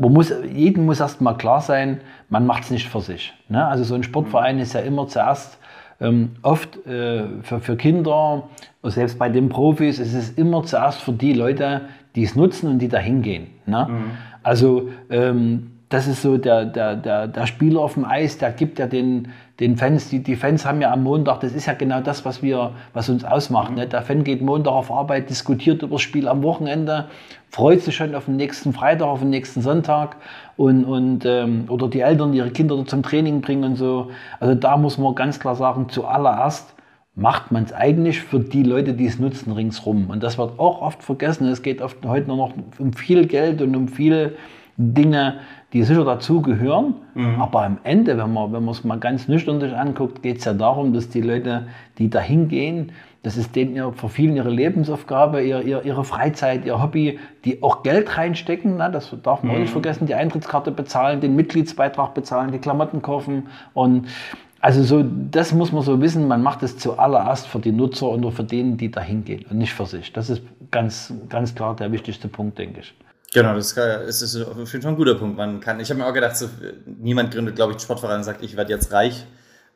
man 0.00 0.12
muss, 0.14 0.32
jedem 0.52 0.86
muss 0.86 1.00
erstmal 1.00 1.36
klar 1.36 1.60
sein, 1.60 2.00
man 2.30 2.46
macht 2.46 2.64
es 2.64 2.70
nicht 2.70 2.88
für 2.88 3.00
sich. 3.00 3.34
Ne? 3.48 3.66
Also 3.66 3.84
so 3.84 3.94
ein 3.94 4.02
Sportverein 4.02 4.58
ist 4.58 4.72
ja 4.72 4.80
immer 4.80 5.06
zuerst 5.08 5.58
ähm, 6.00 6.30
oft 6.42 6.86
äh, 6.86 7.24
für, 7.42 7.60
für 7.60 7.76
Kinder, 7.76 8.44
selbst 8.82 9.18
bei 9.18 9.28
den 9.28 9.50
Profis, 9.50 9.98
ist 9.98 10.14
es 10.14 10.30
immer 10.30 10.62
zuerst 10.64 11.02
für 11.02 11.12
die 11.12 11.34
Leute, 11.34 11.82
die 12.14 12.22
es 12.22 12.34
nutzen 12.34 12.70
und 12.70 12.78
die 12.78 12.88
da 12.88 12.98
hingehen. 12.98 13.48
Ne? 13.66 13.88
Mhm. 13.90 14.10
Also 14.42 14.88
ähm, 15.10 15.69
das 15.90 16.06
ist 16.06 16.22
so 16.22 16.38
der, 16.38 16.66
der, 16.66 16.94
der, 16.94 17.26
der 17.26 17.46
Spieler 17.46 17.80
auf 17.80 17.94
dem 17.94 18.04
Eis, 18.04 18.38
der 18.38 18.52
gibt 18.52 18.78
ja 18.78 18.86
den, 18.86 19.28
den 19.58 19.76
Fans, 19.76 20.08
die, 20.08 20.22
die 20.22 20.36
Fans 20.36 20.64
haben 20.64 20.80
ja 20.80 20.92
am 20.92 21.02
Montag, 21.02 21.40
das 21.40 21.52
ist 21.52 21.66
ja 21.66 21.74
genau 21.74 22.00
das, 22.00 22.24
was, 22.24 22.42
wir, 22.42 22.72
was 22.94 23.08
uns 23.08 23.24
ausmacht. 23.24 23.74
Ne? 23.74 23.88
Der 23.88 24.02
Fan 24.02 24.22
geht 24.22 24.40
Montag 24.40 24.72
auf 24.72 24.92
Arbeit, 24.92 25.28
diskutiert 25.28 25.82
über 25.82 25.96
das 25.96 26.02
Spiel 26.02 26.28
am 26.28 26.44
Wochenende, 26.44 27.06
freut 27.48 27.80
sich 27.82 27.96
schon 27.96 28.14
auf 28.14 28.26
den 28.26 28.36
nächsten 28.36 28.72
Freitag, 28.72 29.08
auf 29.08 29.18
den 29.18 29.30
nächsten 29.30 29.62
Sonntag 29.62 30.16
und, 30.56 30.84
und, 30.84 31.24
ähm, 31.26 31.64
oder 31.68 31.88
die 31.88 32.00
Eltern 32.00 32.34
ihre 32.34 32.50
Kinder 32.50 32.86
zum 32.86 33.02
Training 33.02 33.40
bringen 33.40 33.64
und 33.64 33.74
so. 33.74 34.12
Also 34.38 34.54
da 34.54 34.76
muss 34.76 34.96
man 34.96 35.16
ganz 35.16 35.40
klar 35.40 35.56
sagen, 35.56 35.88
zuallererst 35.88 36.76
macht 37.16 37.50
man 37.50 37.64
es 37.64 37.72
eigentlich 37.72 38.20
für 38.20 38.38
die 38.38 38.62
Leute, 38.62 38.94
die 38.94 39.06
es 39.06 39.18
nutzen, 39.18 39.50
ringsrum. 39.50 40.08
Und 40.08 40.22
das 40.22 40.38
wird 40.38 40.56
auch 40.60 40.82
oft 40.82 41.02
vergessen. 41.02 41.48
Es 41.48 41.62
geht 41.62 41.82
oft 41.82 41.96
heute 42.06 42.28
noch 42.28 42.54
um 42.78 42.92
viel 42.92 43.26
Geld 43.26 43.60
und 43.60 43.74
um 43.74 43.88
viele 43.88 44.36
Dinge, 44.76 45.40
die 45.72 45.82
sicher 45.84 46.04
dazugehören. 46.04 46.94
Mhm. 47.14 47.40
Aber 47.40 47.62
am 47.62 47.78
Ende, 47.84 48.18
wenn 48.18 48.32
man 48.32 48.52
wenn 48.52 48.66
es 48.68 48.84
mal 48.84 48.98
ganz 48.98 49.28
nüchtern 49.28 49.60
sich 49.60 49.74
anguckt, 49.74 50.22
geht 50.22 50.38
es 50.38 50.44
ja 50.44 50.52
darum, 50.52 50.92
dass 50.92 51.08
die 51.08 51.20
Leute, 51.20 51.68
die 51.98 52.10
da 52.10 52.20
hingehen, 52.20 52.92
das 53.22 53.36
ist 53.36 53.54
denen 53.54 53.76
ihr, 53.76 53.92
für 53.92 54.08
vielen 54.08 54.34
ihre 54.34 54.48
Lebensaufgabe, 54.48 55.42
ihr, 55.42 55.60
ihr, 55.62 55.84
ihre 55.84 56.04
Freizeit, 56.04 56.64
ihr 56.64 56.82
Hobby, 56.82 57.18
die 57.44 57.62
auch 57.62 57.82
Geld 57.82 58.16
reinstecken. 58.16 58.78
Na, 58.78 58.88
das 58.88 59.14
darf 59.22 59.42
man 59.42 59.56
mhm. 59.56 59.62
nicht 59.62 59.72
vergessen, 59.72 60.06
die 60.06 60.14
Eintrittskarte 60.14 60.70
bezahlen, 60.70 61.20
den 61.20 61.36
Mitgliedsbeitrag 61.36 62.14
bezahlen, 62.14 62.50
die 62.50 62.58
Klamotten 62.58 63.02
kaufen. 63.02 63.48
Und 63.74 64.08
also 64.60 64.82
so, 64.82 65.02
das 65.02 65.52
muss 65.52 65.72
man 65.72 65.82
so 65.82 66.00
wissen, 66.00 66.28
man 66.28 66.42
macht 66.42 66.62
es 66.62 66.78
zuallererst 66.78 67.46
für 67.46 67.60
die 67.60 67.72
Nutzer 67.72 68.08
und 68.08 68.30
für 68.32 68.44
denen, 68.44 68.76
die 68.76 68.90
da 68.90 69.00
hingehen 69.00 69.44
und 69.50 69.58
nicht 69.58 69.72
für 69.72 69.86
sich. 69.86 70.12
Das 70.12 70.30
ist 70.30 70.42
ganz, 70.70 71.12
ganz 71.28 71.54
klar 71.54 71.76
der 71.76 71.92
wichtigste 71.92 72.28
Punkt, 72.28 72.58
denke 72.58 72.80
ich. 72.80 72.94
Genau, 73.32 73.54
das 73.54 73.72
ist 74.22 74.36
auf 74.42 74.56
jeden 74.56 74.82
Fall 74.82 74.92
ein 74.92 74.96
guter 74.96 75.14
Punkt. 75.14 75.36
Man 75.36 75.60
kann, 75.60 75.78
ich 75.78 75.88
habe 75.90 76.00
mir 76.00 76.06
auch 76.06 76.12
gedacht, 76.12 76.36
so, 76.36 76.48
niemand 76.84 77.32
gründet, 77.32 77.54
glaube 77.54 77.72
ich, 77.72 77.76
einen 77.76 77.82
Sportverein 77.82 78.18
und 78.18 78.24
sagt, 78.24 78.42
ich 78.42 78.56
werde 78.56 78.72
jetzt 78.72 78.90
reich 78.90 79.24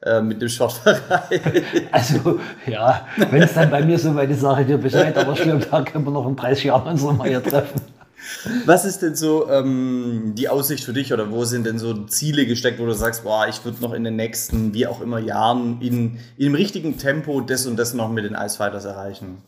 äh, 0.03 0.21
mit 0.21 0.43
dem 0.43 0.49
Sportverein. 0.49 1.01
Also, 1.93 2.41
ja, 2.67 3.07
wenn 3.31 3.43
es 3.43 3.55
dann 3.55 3.71
bei 3.71 3.83
mir 3.83 3.97
so 3.99 4.13
weit 4.17 4.31
ist, 4.31 4.41
sage 4.41 4.63
ich 4.63 4.67
dir 4.67 4.79
Bescheid, 4.79 5.17
aber 5.17 5.37
schlimm, 5.37 5.61
da 5.71 5.83
können 5.83 6.05
wir 6.05 6.11
noch 6.11 6.27
in 6.27 6.35
30 6.35 6.65
Jahren 6.65 6.89
uns 6.89 7.03
nochmal 7.03 7.29
hier 7.29 7.43
treffen. 7.43 7.81
Was 8.65 8.85
ist 8.85 9.03
denn 9.03 9.15
so 9.15 9.49
ähm, 9.51 10.33
die 10.37 10.49
Aussicht 10.49 10.83
für 10.83 10.93
dich 10.93 11.13
oder 11.13 11.31
wo 11.31 11.45
sind 11.45 11.67
denn 11.67 11.79
so 11.79 11.95
Ziele 12.07 12.47
gesteckt, 12.47 12.81
wo 12.81 12.87
du 12.87 12.95
sagst, 12.95 13.23
boah, 13.23 13.47
ich 13.49 13.65
würde 13.65 13.81
noch 13.81 13.93
in 13.93 14.03
den 14.03 14.17
nächsten, 14.17 14.75
wie 14.75 14.87
auch 14.87 15.01
immer, 15.01 15.19
Jahren 15.19 15.81
in, 15.81 16.19
in 16.37 16.47
dem 16.47 16.55
richtigen 16.55 16.99
Tempo 16.99 17.41
das 17.41 17.67
und 17.67 17.77
das 17.77 17.95
noch 17.95 18.11
mit 18.11 18.25
den 18.25 18.35
Icefighters 18.35 18.85
erreichen? 18.85 19.43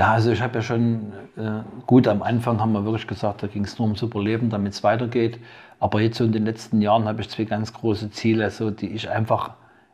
Ja, 0.00 0.14
also 0.14 0.30
ich 0.30 0.40
habe 0.40 0.54
ja 0.54 0.62
schon, 0.62 1.12
äh, 1.36 1.60
gut, 1.86 2.08
am 2.08 2.22
Anfang 2.22 2.58
haben 2.58 2.72
wir 2.72 2.86
wirklich 2.86 3.06
gesagt, 3.06 3.42
da 3.42 3.48
ging 3.48 3.64
es 3.64 3.78
nur 3.78 3.86
ums 3.86 4.00
Überleben, 4.00 4.48
damit 4.48 4.72
es 4.72 4.82
weitergeht. 4.82 5.38
Aber 5.78 6.00
jetzt 6.00 6.16
so 6.16 6.24
in 6.24 6.32
den 6.32 6.46
letzten 6.46 6.80
Jahren 6.80 7.04
habe 7.04 7.20
ich 7.20 7.28
zwei 7.28 7.44
ganz 7.44 7.74
große 7.74 8.10
Ziele, 8.10 8.48
so, 8.48 8.70
die 8.70 8.88
ich 8.88 9.10
einfach 9.10 9.50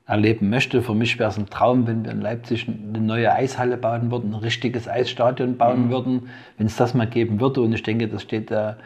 erleben 0.06 0.48
möchte. 0.48 0.80
Für 0.80 0.94
mich 0.94 1.18
wäre 1.18 1.30
es 1.30 1.38
ein 1.38 1.46
Traum, 1.46 1.88
wenn 1.88 2.04
wir 2.04 2.12
in 2.12 2.20
Leipzig 2.20 2.68
eine 2.68 3.00
neue 3.00 3.32
Eishalle 3.32 3.76
bauen 3.76 4.12
würden, 4.12 4.32
ein 4.32 4.38
richtiges 4.38 4.86
Eisstadion 4.86 5.56
bauen 5.56 5.86
mhm. 5.86 5.90
würden, 5.90 6.28
wenn 6.56 6.68
es 6.68 6.76
das 6.76 6.94
mal 6.94 7.08
geben 7.08 7.40
würde. 7.40 7.62
Und 7.62 7.72
ich 7.72 7.82
denke, 7.82 8.06
das 8.06 8.22
steht 8.22 8.50
der, 8.50 8.76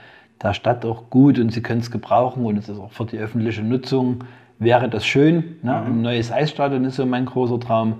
der 0.43 0.55
Stadt 0.55 0.87
auch 0.87 1.11
gut 1.11 1.39
und 1.39 1.53
sie 1.53 1.61
können 1.61 1.83
es 1.83 1.91
gebrauchen 1.91 2.47
und 2.47 2.57
es 2.57 2.71
ist 2.71 2.79
auch 2.79 2.93
für 2.93 3.05
die 3.05 3.19
öffentliche 3.19 3.63
Nutzung 3.63 4.25
wäre 4.59 4.89
das 4.89 5.05
schön. 5.05 5.57
Ne? 5.63 5.73
Mhm. 5.73 5.87
Ein 5.87 6.01
neues 6.01 6.33
Eisstadion 6.33 6.87
ist 6.87 6.97
so 6.97 7.05
mein 7.05 7.27
großer 7.27 7.61
Traum. 7.61 7.97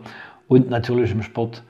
Und 0.49 0.71
natürlich 0.71 1.13
im 1.13 1.23
Sport 1.23 1.63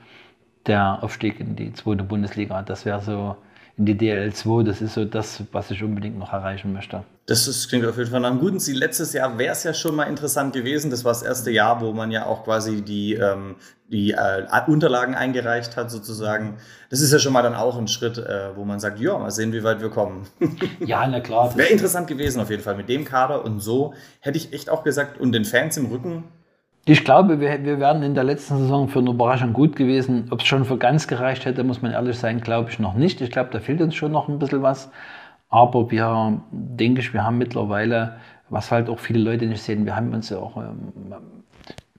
der 0.67 1.03
Aufstieg 1.03 1.39
in 1.39 1.55
die 1.55 1.73
zweite 1.73 2.03
Bundesliga. 2.03 2.61
Das 2.61 2.85
wäre 2.85 3.01
so 3.01 3.35
in 3.77 3.85
die 3.85 3.95
DL2, 3.95 4.63
das 4.63 4.81
ist 4.81 4.93
so 4.93 5.05
das, 5.05 5.43
was 5.51 5.71
ich 5.71 5.81
unbedingt 5.81 6.19
noch 6.19 6.33
erreichen 6.33 6.73
möchte. 6.73 7.03
Das 7.25 7.47
ist, 7.47 7.69
klingt 7.69 7.85
auf 7.85 7.97
jeden 7.97 8.11
Fall 8.11 8.19
nach 8.19 8.29
einem 8.29 8.39
guten 8.39 8.59
Ziel. 8.59 8.77
Letztes 8.77 9.13
Jahr 9.13 9.37
wäre 9.37 9.53
es 9.53 9.63
ja 9.63 9.73
schon 9.73 9.95
mal 9.95 10.03
interessant 10.03 10.53
gewesen. 10.53 10.91
Das 10.91 11.05
war 11.05 11.13
das 11.13 11.21
erste 11.21 11.49
Jahr, 11.49 11.79
wo 11.81 11.93
man 11.93 12.11
ja 12.11 12.25
auch 12.25 12.43
quasi 12.43 12.81
die, 12.81 13.13
ähm, 13.13 13.55
die 13.89 14.11
äh, 14.11 14.45
Unterlagen 14.67 15.15
eingereicht 15.15 15.77
hat, 15.77 15.89
sozusagen. 15.89 16.57
Das 16.89 16.99
ist 16.99 17.13
ja 17.13 17.19
schon 17.19 17.31
mal 17.31 17.41
dann 17.41 17.55
auch 17.55 17.77
ein 17.77 17.87
Schritt, 17.87 18.17
äh, 18.17 18.55
wo 18.55 18.65
man 18.65 18.79
sagt, 18.79 18.99
ja, 18.99 19.17
mal 19.17 19.31
sehen, 19.31 19.53
wie 19.53 19.63
weit 19.63 19.81
wir 19.81 19.89
kommen. 19.89 20.27
ja, 20.79 21.07
na 21.07 21.21
klar. 21.21 21.55
Wäre 21.55 21.69
interessant 21.69 22.07
gewesen 22.07 22.41
auf 22.41 22.49
jeden 22.49 22.63
Fall 22.63 22.75
mit 22.75 22.89
dem 22.89 23.05
Kader 23.05 23.45
und 23.45 23.61
so 23.61 23.93
hätte 24.19 24.37
ich 24.37 24.51
echt 24.51 24.69
auch 24.69 24.83
gesagt, 24.83 25.19
und 25.19 25.31
den 25.31 25.45
Fans 25.45 25.77
im 25.77 25.85
Rücken, 25.85 26.25
ich 26.85 27.05
glaube, 27.05 27.39
wir, 27.39 27.63
wir 27.63 27.79
wären 27.79 28.01
in 28.01 28.15
der 28.15 28.23
letzten 28.23 28.57
Saison 28.57 28.87
für 28.87 28.99
eine 28.99 29.11
Überraschung 29.11 29.53
gut 29.53 29.75
gewesen. 29.75 30.27
Ob 30.31 30.41
es 30.41 30.47
schon 30.47 30.65
für 30.65 30.77
ganz 30.77 31.07
gereicht 31.07 31.45
hätte, 31.45 31.63
muss 31.63 31.81
man 31.81 31.91
ehrlich 31.91 32.17
sein, 32.17 32.41
glaube 32.41 32.69
ich 32.71 32.79
noch 32.79 32.95
nicht. 32.95 33.21
Ich 33.21 33.31
glaube, 33.31 33.49
da 33.51 33.59
fehlt 33.59 33.81
uns 33.81 33.95
schon 33.95 34.11
noch 34.11 34.27
ein 34.27 34.39
bisschen 34.39 34.63
was. 34.63 34.91
Aber 35.49 35.91
wir, 35.91 36.41
denke 36.51 37.01
ich, 37.01 37.13
wir 37.13 37.23
haben 37.23 37.37
mittlerweile, 37.37 38.15
was 38.49 38.71
halt 38.71 38.89
auch 38.89 38.99
viele 38.99 39.19
Leute 39.19 39.45
nicht 39.45 39.61
sehen, 39.61 39.85
wir 39.85 39.95
haben 39.95 40.13
uns 40.13 40.29
ja 40.29 40.37
auch, 40.37 40.57
ähm, 40.57 41.13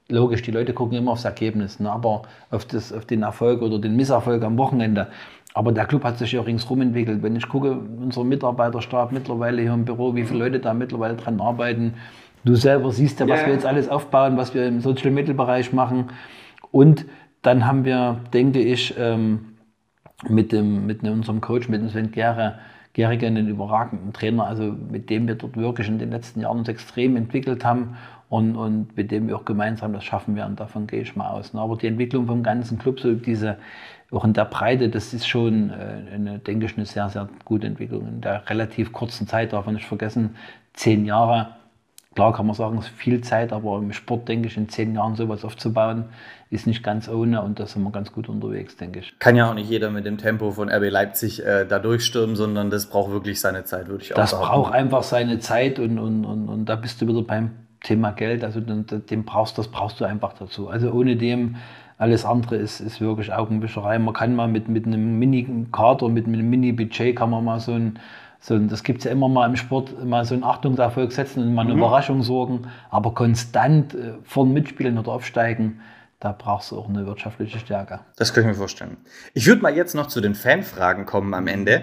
logisch, 0.08 0.42
die 0.42 0.50
Leute 0.50 0.72
gucken 0.72 0.98
immer 0.98 1.12
aufs 1.12 1.24
Ergebnis, 1.24 1.78
ne, 1.78 1.90
aber 1.90 2.22
auf, 2.50 2.64
das, 2.64 2.92
auf 2.92 3.04
den 3.04 3.22
Erfolg 3.22 3.62
oder 3.62 3.78
den 3.78 3.94
Misserfolg 3.94 4.42
am 4.42 4.58
Wochenende. 4.58 5.08
Aber 5.54 5.72
der 5.72 5.84
Club 5.84 6.04
hat 6.04 6.18
sich 6.18 6.32
ja 6.32 6.40
ringsrum 6.40 6.80
entwickelt. 6.80 7.22
Wenn 7.22 7.36
ich 7.36 7.48
gucke, 7.48 7.72
unser 7.72 8.24
Mitarbeiterstab 8.24 9.12
mittlerweile 9.12 9.60
hier 9.62 9.74
im 9.74 9.84
Büro, 9.84 10.14
wie 10.14 10.24
viele 10.24 10.40
Leute 10.40 10.60
da 10.60 10.72
mittlerweile 10.72 11.14
dran 11.14 11.40
arbeiten, 11.40 11.94
Du 12.44 12.54
selber 12.56 12.90
siehst 12.92 13.20
ja, 13.20 13.28
was 13.28 13.40
Ja. 13.40 13.46
wir 13.46 13.54
jetzt 13.54 13.66
alles 13.66 13.88
aufbauen, 13.88 14.36
was 14.36 14.54
wir 14.54 14.66
im 14.66 14.80
Social 14.80 15.10
Media 15.10 15.34
Bereich 15.34 15.72
machen. 15.72 16.10
Und 16.70 17.06
dann 17.42 17.66
haben 17.66 17.84
wir, 17.84 18.20
denke 18.32 18.60
ich, 18.60 18.94
ähm, 18.98 19.56
mit, 20.28 20.52
dem, 20.52 20.86
mit 20.86 21.02
unserem 21.04 21.40
Coach, 21.40 21.68
mit 21.68 21.80
dem 21.80 21.88
Sven 21.88 22.12
Gere, 22.12 22.58
Gerige 22.94 23.26
einen 23.26 23.48
überragenden 23.48 24.12
Trainer, 24.12 24.46
also 24.46 24.64
mit 24.64 25.08
dem 25.08 25.26
wir 25.26 25.34
dort 25.36 25.56
wirklich 25.56 25.88
in 25.88 25.98
den 25.98 26.10
letzten 26.10 26.40
Jahren 26.42 26.58
uns 26.58 26.68
extrem 26.68 27.16
entwickelt 27.16 27.64
haben 27.64 27.96
und, 28.28 28.54
und 28.54 28.94
mit 28.96 29.10
dem 29.10 29.28
wir 29.28 29.36
auch 29.36 29.46
gemeinsam 29.46 29.94
das 29.94 30.04
schaffen 30.04 30.36
werden. 30.36 30.56
Davon 30.56 30.86
gehe 30.86 31.00
ich 31.00 31.16
mal 31.16 31.30
aus. 31.30 31.54
Aber 31.54 31.76
die 31.76 31.86
Entwicklung 31.86 32.26
vom 32.26 32.42
ganzen 32.42 32.78
Club, 32.78 33.00
so 33.00 33.14
diese, 33.14 33.56
auch 34.10 34.24
in 34.26 34.34
der 34.34 34.44
Breite, 34.44 34.90
das 34.90 35.14
ist 35.14 35.26
schon, 35.26 35.70
äh, 35.70 36.14
eine, 36.14 36.38
denke 36.38 36.66
ich, 36.66 36.76
eine 36.76 36.84
sehr, 36.84 37.08
sehr 37.08 37.28
gute 37.46 37.66
Entwicklung. 37.66 38.06
In 38.06 38.20
der 38.20 38.48
relativ 38.50 38.92
kurzen 38.92 39.26
Zeit, 39.26 39.52
darf 39.54 39.64
man 39.66 39.74
nicht 39.76 39.86
vergessen, 39.86 40.36
zehn 40.74 41.06
Jahre, 41.06 41.56
Klar 42.14 42.32
kann 42.34 42.46
man 42.46 42.54
sagen, 42.54 42.78
es 42.78 42.86
ist 42.86 42.94
viel 42.94 43.22
Zeit, 43.22 43.52
aber 43.52 43.78
im 43.78 43.92
Sport, 43.92 44.28
denke 44.28 44.48
ich, 44.48 44.56
in 44.56 44.68
zehn 44.68 44.94
Jahren 44.94 45.16
sowas 45.16 45.44
aufzubauen, 45.44 46.04
ist 46.50 46.66
nicht 46.66 46.82
ganz 46.82 47.08
ohne 47.08 47.40
und 47.40 47.58
da 47.58 47.66
sind 47.66 47.82
wir 47.82 47.90
ganz 47.90 48.12
gut 48.12 48.28
unterwegs, 48.28 48.76
denke 48.76 48.98
ich. 48.98 49.18
Kann 49.18 49.36
ja 49.36 49.48
auch 49.48 49.54
nicht 49.54 49.70
jeder 49.70 49.90
mit 49.90 50.04
dem 50.04 50.18
Tempo 50.18 50.50
von 50.50 50.68
RB 50.68 50.90
Leipzig 50.90 51.44
äh, 51.44 51.64
da 51.64 51.78
durchstürmen, 51.78 52.36
sondern 52.36 52.68
das 52.68 52.86
braucht 52.86 53.10
wirklich 53.10 53.40
seine 53.40 53.64
Zeit, 53.64 53.88
würde 53.88 54.04
ich 54.04 54.12
auch 54.12 54.16
Das 54.16 54.32
sagen. 54.32 54.44
braucht 54.44 54.74
einfach 54.74 55.02
seine 55.02 55.38
Zeit 55.38 55.78
und, 55.78 55.98
und, 55.98 56.24
und, 56.26 56.48
und 56.48 56.64
da 56.66 56.76
bist 56.76 57.00
du 57.00 57.08
wieder 57.08 57.22
beim 57.22 57.52
Thema 57.82 58.10
Geld. 58.12 58.44
Also 58.44 58.60
den, 58.60 58.84
den 58.86 59.24
brauchst, 59.24 59.56
das 59.56 59.68
brauchst 59.68 59.98
du 60.00 60.04
einfach 60.04 60.34
dazu. 60.34 60.68
Also 60.68 60.92
ohne 60.92 61.16
dem, 61.16 61.56
alles 61.98 62.24
andere 62.24 62.56
ist, 62.56 62.80
ist 62.80 63.00
wirklich 63.00 63.32
Augenwischerei. 63.32 63.98
Man 63.98 64.12
kann 64.12 64.34
mal 64.36 64.48
mit, 64.48 64.68
mit 64.68 64.86
einem 64.86 65.18
Mini-Kader, 65.18 66.08
mit 66.08 66.26
einem 66.26 66.50
Mini-Budget 66.50 67.16
kann 67.16 67.30
man 67.30 67.44
mal 67.44 67.60
so 67.60 67.72
ein, 67.72 67.98
so 68.42 68.58
das 68.58 68.82
gibt 68.82 68.98
es 68.98 69.04
ja 69.04 69.12
immer 69.12 69.28
mal 69.28 69.48
im 69.48 69.54
Sport, 69.54 70.04
mal 70.04 70.24
so 70.24 70.34
einen 70.34 70.42
Achtungserfolg 70.42 71.12
setzen 71.12 71.44
und 71.44 71.54
mal 71.54 71.62
eine 71.62 71.74
Überraschung 71.74 72.22
sorgen. 72.24 72.66
Aber 72.90 73.14
konstant 73.14 73.94
äh, 73.94 74.14
vorn 74.24 74.52
mitspielen 74.52 74.98
oder 74.98 75.12
aufsteigen, 75.12 75.80
da 76.18 76.32
brauchst 76.36 76.72
du 76.72 76.78
auch 76.78 76.88
eine 76.88 77.06
wirtschaftliche 77.06 77.60
Stärke. 77.60 78.00
Das 78.16 78.34
kann 78.34 78.42
ich 78.42 78.48
mir 78.48 78.54
vorstellen. 78.54 78.96
Ich 79.32 79.46
würde 79.46 79.62
mal 79.62 79.74
jetzt 79.76 79.94
noch 79.94 80.08
zu 80.08 80.20
den 80.20 80.34
Fanfragen 80.34 81.06
kommen 81.06 81.34
am 81.34 81.46
Ende. 81.46 81.82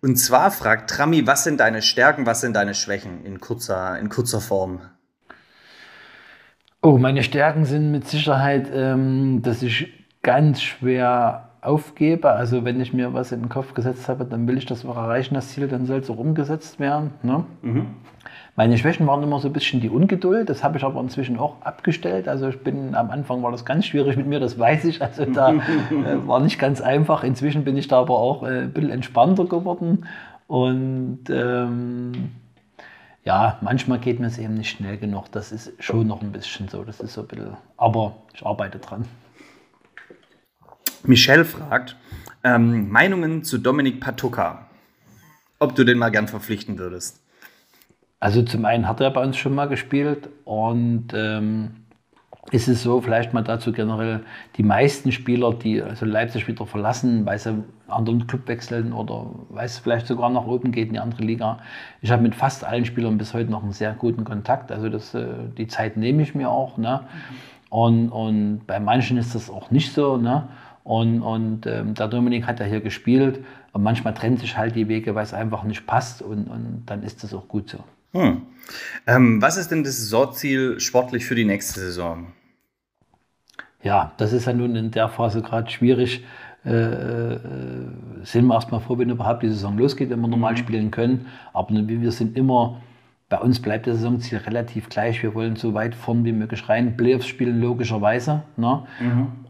Und 0.00 0.14
zwar 0.16 0.52
fragt 0.52 0.90
Trami, 0.90 1.26
was 1.26 1.42
sind 1.42 1.58
deine 1.58 1.82
Stärken, 1.82 2.24
was 2.24 2.40
sind 2.40 2.54
deine 2.54 2.74
Schwächen 2.74 3.24
in 3.24 3.40
kurzer, 3.40 3.98
in 3.98 4.08
kurzer 4.08 4.40
Form? 4.40 4.82
Oh, 6.82 6.98
meine 6.98 7.24
Stärken 7.24 7.64
sind 7.64 7.90
mit 7.90 8.06
Sicherheit, 8.06 8.70
ähm, 8.72 9.42
dass 9.42 9.60
ich 9.60 9.92
ganz 10.22 10.62
schwer 10.62 11.45
aufgebe. 11.66 12.30
Also 12.30 12.64
wenn 12.64 12.80
ich 12.80 12.92
mir 12.92 13.12
was 13.12 13.32
in 13.32 13.40
den 13.40 13.48
Kopf 13.48 13.74
gesetzt 13.74 14.08
habe, 14.08 14.24
dann 14.24 14.46
will 14.46 14.56
ich 14.56 14.66
das 14.66 14.84
auch 14.84 14.96
erreichen, 14.96 15.34
das 15.34 15.48
Ziel, 15.48 15.68
dann 15.68 15.86
soll 15.86 15.98
es 15.98 16.10
auch 16.10 16.18
umgesetzt 16.18 16.78
werden. 16.80 17.10
Ne? 17.22 17.44
Meine 18.56 18.78
Schwächen 18.78 19.06
waren 19.06 19.22
immer 19.22 19.38
so 19.38 19.48
ein 19.48 19.52
bisschen 19.52 19.82
die 19.82 19.90
Ungeduld, 19.90 20.48
das 20.48 20.64
habe 20.64 20.78
ich 20.78 20.84
aber 20.84 20.98
inzwischen 21.00 21.38
auch 21.38 21.60
abgestellt. 21.60 22.26
Also 22.26 22.48
ich 22.48 22.58
bin, 22.60 22.94
am 22.94 23.10
Anfang 23.10 23.42
war 23.42 23.52
das 23.52 23.66
ganz 23.66 23.84
schwierig 23.84 24.16
mit 24.16 24.26
mir, 24.26 24.40
das 24.40 24.58
weiß 24.58 24.86
ich. 24.86 25.02
Also 25.02 25.26
da 25.26 25.52
äh, 25.52 26.26
war 26.26 26.40
nicht 26.40 26.58
ganz 26.58 26.80
einfach. 26.80 27.22
Inzwischen 27.22 27.64
bin 27.64 27.76
ich 27.76 27.88
da 27.88 28.00
aber 28.00 28.18
auch 28.18 28.44
äh, 28.44 28.62
ein 28.62 28.72
bisschen 28.72 28.90
entspannter 28.90 29.44
geworden. 29.44 30.06
Und 30.46 31.24
ähm, 31.28 32.30
ja, 33.24 33.58
manchmal 33.60 33.98
geht 33.98 34.20
mir 34.20 34.28
es 34.28 34.38
eben 34.38 34.54
nicht 34.54 34.70
schnell 34.70 34.96
genug. 34.96 35.30
Das 35.32 35.52
ist 35.52 35.72
schon 35.82 36.06
noch 36.06 36.22
ein 36.22 36.32
bisschen 36.32 36.68
so. 36.68 36.82
Das 36.82 37.00
ist 37.00 37.12
so 37.12 37.22
ein 37.22 37.26
bisschen, 37.26 37.56
aber 37.76 38.14
ich 38.32 38.46
arbeite 38.46 38.78
dran. 38.78 39.04
Michelle 41.04 41.44
fragt, 41.44 41.96
ähm, 42.44 42.90
Meinungen 42.90 43.44
zu 43.44 43.58
Dominik 43.58 44.00
Patuka. 44.00 44.66
Ob 45.58 45.74
du 45.74 45.84
den 45.84 45.98
mal 45.98 46.10
gern 46.10 46.28
verpflichten 46.28 46.78
würdest. 46.78 47.22
Also 48.20 48.42
zum 48.42 48.64
einen 48.64 48.88
hat 48.88 49.00
er 49.00 49.10
bei 49.10 49.22
uns 49.22 49.36
schon 49.36 49.54
mal 49.54 49.68
gespielt 49.68 50.28
und 50.44 51.08
ähm, 51.14 51.86
ist 52.50 52.68
es 52.68 52.82
so, 52.82 53.00
vielleicht 53.00 53.32
mal 53.32 53.42
dazu 53.42 53.72
generell, 53.72 54.20
die 54.56 54.62
meisten 54.62 55.10
Spieler, 55.10 55.52
die 55.52 55.82
also 55.82 56.06
Leipzig 56.06 56.46
wieder 56.46 56.64
verlassen, 56.66 57.26
weil 57.26 57.38
sie 57.38 57.50
einen 57.50 57.64
anderen 57.88 58.26
Club 58.26 58.46
wechseln 58.46 58.92
oder 58.92 59.26
weil 59.48 59.66
es 59.66 59.78
vielleicht 59.78 60.06
sogar 60.06 60.30
nach 60.30 60.46
oben 60.46 60.70
geht 60.72 60.88
in 60.88 60.94
die 60.94 61.00
andere 61.00 61.24
Liga. 61.24 61.58
Ich 62.02 62.10
habe 62.10 62.22
mit 62.22 62.34
fast 62.34 62.64
allen 62.64 62.84
Spielern 62.84 63.18
bis 63.18 63.34
heute 63.34 63.50
noch 63.50 63.62
einen 63.62 63.72
sehr 63.72 63.92
guten 63.94 64.24
Kontakt. 64.24 64.70
Also 64.70 64.88
das, 64.88 65.14
äh, 65.14 65.26
die 65.58 65.66
Zeit 65.66 65.96
nehme 65.96 66.22
ich 66.22 66.34
mir 66.34 66.48
auch. 66.48 66.78
Ne? 66.78 67.00
Und, 67.68 68.10
und 68.10 68.62
bei 68.66 68.78
manchen 68.78 69.16
ist 69.16 69.34
das 69.34 69.50
auch 69.50 69.70
nicht 69.70 69.92
so. 69.92 70.16
Ne? 70.16 70.48
Und, 70.86 71.20
und 71.20 71.66
ähm, 71.66 71.94
der 71.94 72.06
Dominik 72.06 72.46
hat 72.46 72.60
ja 72.60 72.66
hier 72.66 72.80
gespielt. 72.80 73.44
Und 73.72 73.82
manchmal 73.82 74.14
trennt 74.14 74.38
sich 74.38 74.56
halt 74.56 74.76
die 74.76 74.86
Wege, 74.86 75.16
weil 75.16 75.24
es 75.24 75.34
einfach 75.34 75.64
nicht 75.64 75.84
passt. 75.84 76.22
Und, 76.22 76.44
und 76.46 76.84
dann 76.86 77.02
ist 77.02 77.24
das 77.24 77.34
auch 77.34 77.48
gut 77.48 77.70
so. 77.70 77.78
Hm. 78.12 78.42
Ähm, 79.08 79.42
was 79.42 79.56
ist 79.56 79.72
denn 79.72 79.82
das 79.82 79.96
Saisonziel 79.96 80.78
sportlich 80.78 81.26
für 81.26 81.34
die 81.34 81.44
nächste 81.44 81.80
Saison? 81.80 82.28
Ja, 83.82 84.12
das 84.16 84.32
ist 84.32 84.46
ja 84.46 84.52
nun 84.52 84.76
in 84.76 84.92
der 84.92 85.08
Phase 85.08 85.42
gerade 85.42 85.68
schwierig. 85.68 86.24
Äh, 86.64 86.70
äh, 86.70 87.38
sind 88.22 88.46
wir 88.46 88.54
erstmal 88.54 88.80
froh, 88.80 88.96
wenn 88.96 89.10
überhaupt 89.10 89.42
die 89.42 89.48
Saison 89.48 89.76
losgeht, 89.76 90.10
wenn 90.10 90.20
wir 90.20 90.28
normal 90.28 90.56
spielen 90.56 90.92
können. 90.92 91.26
Aber 91.52 91.74
wir 91.74 92.12
sind 92.12 92.36
immer, 92.36 92.80
bei 93.28 93.38
uns 93.38 93.60
bleibt 93.60 93.86
das 93.86 93.96
Saisonziel 93.96 94.38
relativ 94.38 94.88
gleich. 94.88 95.22
Wir 95.22 95.34
wollen 95.34 95.56
so 95.56 95.74
weit 95.74 95.94
vorn 95.94 96.24
wie 96.24 96.32
möglich 96.32 96.68
rein. 96.68 96.96
Playoffs 96.96 97.26
spielen 97.26 97.60
logischerweise. 97.60 98.42
Ne? 98.56 98.86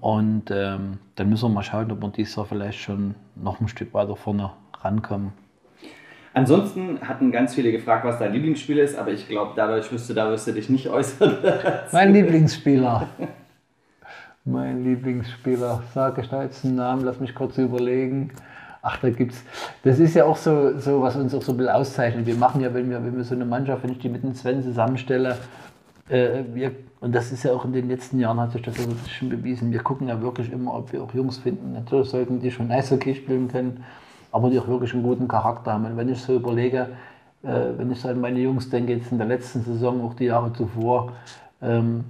Und 0.01 0.51
ähm, 0.51 0.99
dann 1.15 1.29
müssen 1.29 1.51
wir 1.51 1.55
mal 1.55 1.63
schauen, 1.63 1.91
ob 1.93 2.01
wir 2.01 2.09
dieses 2.09 2.37
Jahr 2.37 2.47
vielleicht 2.47 2.81
schon 2.81 3.15
noch 3.35 3.61
ein 3.61 3.69
Stück 3.69 3.93
weiter 3.93 4.17
vorne 4.17 4.51
rankommen. 4.81 5.33
Ansonsten 6.33 7.01
hatten 7.01 7.33
ganz 7.33 7.55
viele 7.55 7.73
gefragt, 7.73 8.05
was 8.05 8.19
dein 8.19 8.33
Lieblingsspiel 8.33 8.79
ist, 8.79 8.97
aber 8.97 9.11
ich 9.11 9.27
glaube, 9.27 9.53
dadurch 9.57 9.91
wirst 9.91 10.11
du, 10.11 10.15
da 10.15 10.31
wirst 10.31 10.47
du 10.47 10.53
dich 10.53 10.69
nicht 10.69 10.89
äußern. 10.89 11.39
Mein 11.93 12.13
Lieblingsspieler. 12.13 13.09
Mein 14.45 14.85
Lieblingsspieler. 14.85 15.83
Sag 15.95 16.19
ich 16.19 16.29
da 16.29 16.43
jetzt 16.43 16.65
einen 16.65 16.77
Namen? 16.77 17.05
Lass 17.05 17.21
mich 17.21 17.35
kurz 17.35 17.57
überlegen. 17.59 18.33
Ach, 18.89 18.99
da 18.99 19.11
gibt's. 19.11 19.43
Das 19.83 19.99
ist 19.99 20.15
ja 20.15 20.25
auch 20.27 20.37
so, 20.37 20.79
so, 20.79 21.03
was 21.03 21.17
uns 21.17 21.35
auch 21.35 21.43
so 21.43 21.51
ein 21.51 21.59
bisschen 21.59 21.75
auszeichnet. 21.75 22.25
Wir 22.25 22.37
machen 22.37 22.61
ja, 22.61 22.73
wenn 22.73 22.89
wir, 22.89 23.05
wenn 23.05 23.17
wir 23.17 23.25
so 23.25 23.35
eine 23.35 23.45
Mannschaft, 23.45 23.83
wenn 23.83 23.91
ich 23.91 23.99
die 23.99 24.09
mit 24.09 24.23
den 24.23 24.33
Sven 24.37 24.63
zusammenstelle, 24.63 25.39
äh, 26.09 26.45
wir, 26.55 26.71
und 27.01 27.13
das 27.13 27.33
ist 27.33 27.43
ja 27.43 27.53
auch 27.53 27.65
in 27.65 27.73
den 27.73 27.89
letzten 27.89 28.21
Jahren 28.21 28.39
hat 28.39 28.53
sich 28.53 28.63
das 28.63 28.77
so 28.77 28.89
schon 29.09 29.29
bewiesen. 29.29 29.73
Wir 29.73 29.83
gucken 29.83 30.07
ja 30.07 30.23
wirklich 30.23 30.53
immer, 30.53 30.73
ob 30.73 30.93
wir 30.93 31.03
auch 31.03 31.13
Jungs 31.13 31.39
finden. 31.39 31.73
Natürlich 31.73 32.11
sollten 32.11 32.39
die 32.39 32.53
schon 32.53 32.71
Eishockey 32.71 33.17
spielen 33.17 33.49
können, 33.49 33.83
aber 34.31 34.51
die 34.51 34.61
auch 34.61 34.69
wirklich 34.69 34.95
einen 34.95 35.03
guten 35.03 35.27
Charakter 35.27 35.73
haben. 35.73 35.85
Und 35.85 35.97
wenn 35.97 36.09
ich 36.09 36.21
so 36.21 36.37
überlege, 36.37 36.91
äh, 37.43 37.49
wenn 37.77 37.91
ich 37.91 38.01
so 38.01 38.09
an 38.09 38.21
meine 38.21 38.39
Jungs 38.39 38.71
denke, 38.71 38.93
jetzt 38.93 39.11
in 39.11 39.19
der 39.19 39.27
letzten 39.27 39.63
Saison, 39.63 40.01
auch 40.03 40.15
die 40.15 40.27
Jahre 40.27 40.53
zuvor, 40.53 41.11
ähm, 41.61 42.05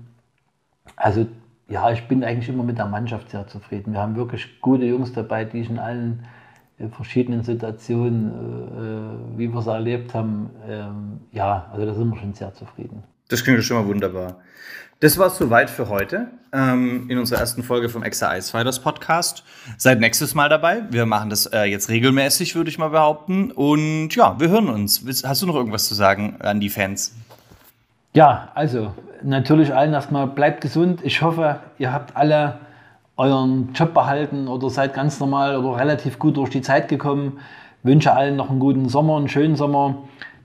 also 0.94 1.24
ja, 1.68 1.90
ich 1.90 2.06
bin 2.06 2.22
eigentlich 2.22 2.50
immer 2.50 2.64
mit 2.64 2.76
der 2.76 2.86
Mannschaft 2.86 3.30
sehr 3.30 3.46
zufrieden. 3.46 3.94
Wir 3.94 4.02
haben 4.02 4.14
wirklich 4.14 4.60
gute 4.60 4.84
Jungs 4.84 5.14
dabei, 5.14 5.46
die 5.46 5.60
ich 5.60 5.70
in 5.70 5.78
allen 5.78 6.26
äh, 6.78 6.88
verschiedenen 6.88 7.42
Situationen, 7.42 8.30
äh, 9.34 9.38
wie 9.38 9.52
wir 9.52 9.60
es 9.60 9.66
erlebt 9.66 10.14
haben, 10.14 10.50
ähm, 10.68 11.20
ja, 11.32 11.68
also 11.72 11.86
da 11.86 11.94
sind 11.94 12.10
wir 12.10 12.18
schon 12.18 12.34
sehr 12.34 12.52
zufrieden. 12.54 13.02
Das 13.28 13.42
klingt 13.42 13.62
schon 13.64 13.78
mal 13.78 13.86
wunderbar. 13.86 14.36
Das 15.00 15.18
war 15.18 15.26
es 15.26 15.36
soweit 15.36 15.68
für 15.68 15.90
heute 15.90 16.28
ähm, 16.54 17.10
in 17.10 17.18
unserer 17.18 17.40
ersten 17.40 17.62
Folge 17.62 17.90
vom 17.90 18.02
Exa 18.02 18.34
Ice 18.34 18.50
Fighters 18.50 18.80
Podcast. 18.80 19.44
Seid 19.76 20.00
nächstes 20.00 20.34
Mal 20.34 20.48
dabei. 20.48 20.84
Wir 20.90 21.04
machen 21.04 21.28
das 21.28 21.44
äh, 21.46 21.64
jetzt 21.64 21.90
regelmäßig, 21.90 22.54
würde 22.54 22.70
ich 22.70 22.78
mal 22.78 22.88
behaupten. 22.88 23.50
Und 23.50 24.14
ja, 24.16 24.40
wir 24.40 24.48
hören 24.48 24.68
uns. 24.68 25.04
Hast 25.24 25.42
du 25.42 25.46
noch 25.46 25.54
irgendwas 25.54 25.86
zu 25.86 25.94
sagen 25.94 26.36
an 26.40 26.60
die 26.60 26.70
Fans? 26.70 27.14
Ja, 28.14 28.50
also 28.54 28.94
natürlich 29.22 29.74
allen 29.74 29.92
erstmal 29.92 30.26
bleibt 30.26 30.62
gesund. 30.62 31.00
Ich 31.02 31.20
hoffe, 31.20 31.60
ihr 31.78 31.92
habt 31.92 32.16
alle 32.16 32.58
euren 33.16 33.72
Job 33.72 33.94
behalten 33.94 34.48
oder 34.48 34.70
seid 34.70 34.94
ganz 34.94 35.20
normal 35.20 35.56
oder 35.56 35.78
relativ 35.78 36.18
gut 36.18 36.36
durch 36.36 36.50
die 36.50 36.60
Zeit 36.60 36.88
gekommen. 36.88 37.38
Wünsche 37.82 38.12
allen 38.12 38.36
noch 38.36 38.50
einen 38.50 38.60
guten 38.60 38.88
Sommer, 38.88 39.16
einen 39.16 39.28
schönen 39.28 39.56
Sommer, 39.56 39.96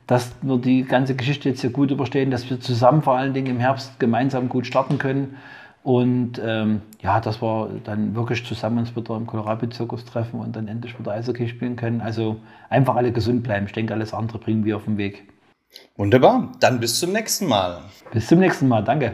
dass 0.08 0.32
wir 0.42 0.58
die 0.58 0.84
ganze 0.84 1.16
Geschichte 1.16 1.50
jetzt 1.50 1.62
hier 1.62 1.72
gut 1.72 1.92
überstehen, 1.92 2.32
dass 2.32 2.50
wir 2.50 2.60
zusammen 2.60 3.02
vor 3.02 3.18
allen 3.18 3.34
Dingen 3.34 3.48
im 3.48 3.60
Herbst 3.60 4.00
gemeinsam 4.00 4.50
gut 4.50 4.68
starten 4.68 4.98
können. 4.98 5.38
Und 5.84 6.40
ähm, 6.44 6.82
ja, 7.02 7.20
dass 7.20 7.42
wir 7.42 7.70
dann 7.84 8.16
wirklich 8.16 8.46
zusammen 8.46 8.78
uns 8.80 8.96
wieder 8.96 9.16
im 9.16 9.26
Kohlrabi-Zirkus 9.26 10.06
treffen 10.06 10.40
und 10.40 10.56
dann 10.56 10.68
endlich 10.68 10.98
wieder 11.00 11.12
Eishockey 11.12 11.48
spielen 11.48 11.76
können. 11.76 12.02
Also 12.02 12.38
einfach 12.70 12.96
alle 12.96 13.12
gesund 13.12 13.42
bleiben. 13.42 13.66
Ich 13.66 13.74
denke, 13.74 13.94
alles 13.94 14.14
andere 14.14 14.38
bringen 14.38 14.64
wir 14.64 14.76
auf 14.76 14.86
den 14.86 14.98
Weg. 14.98 15.28
Wunderbar. 15.98 16.52
Dann 16.60 16.80
bis 16.80 17.00
zum 17.00 17.14
nächsten 17.14 17.48
Mal. 17.48 17.82
Bis 18.12 18.28
zum 18.28 18.40
nächsten 18.40 18.68
Mal. 18.68 18.84
Danke. 18.84 19.14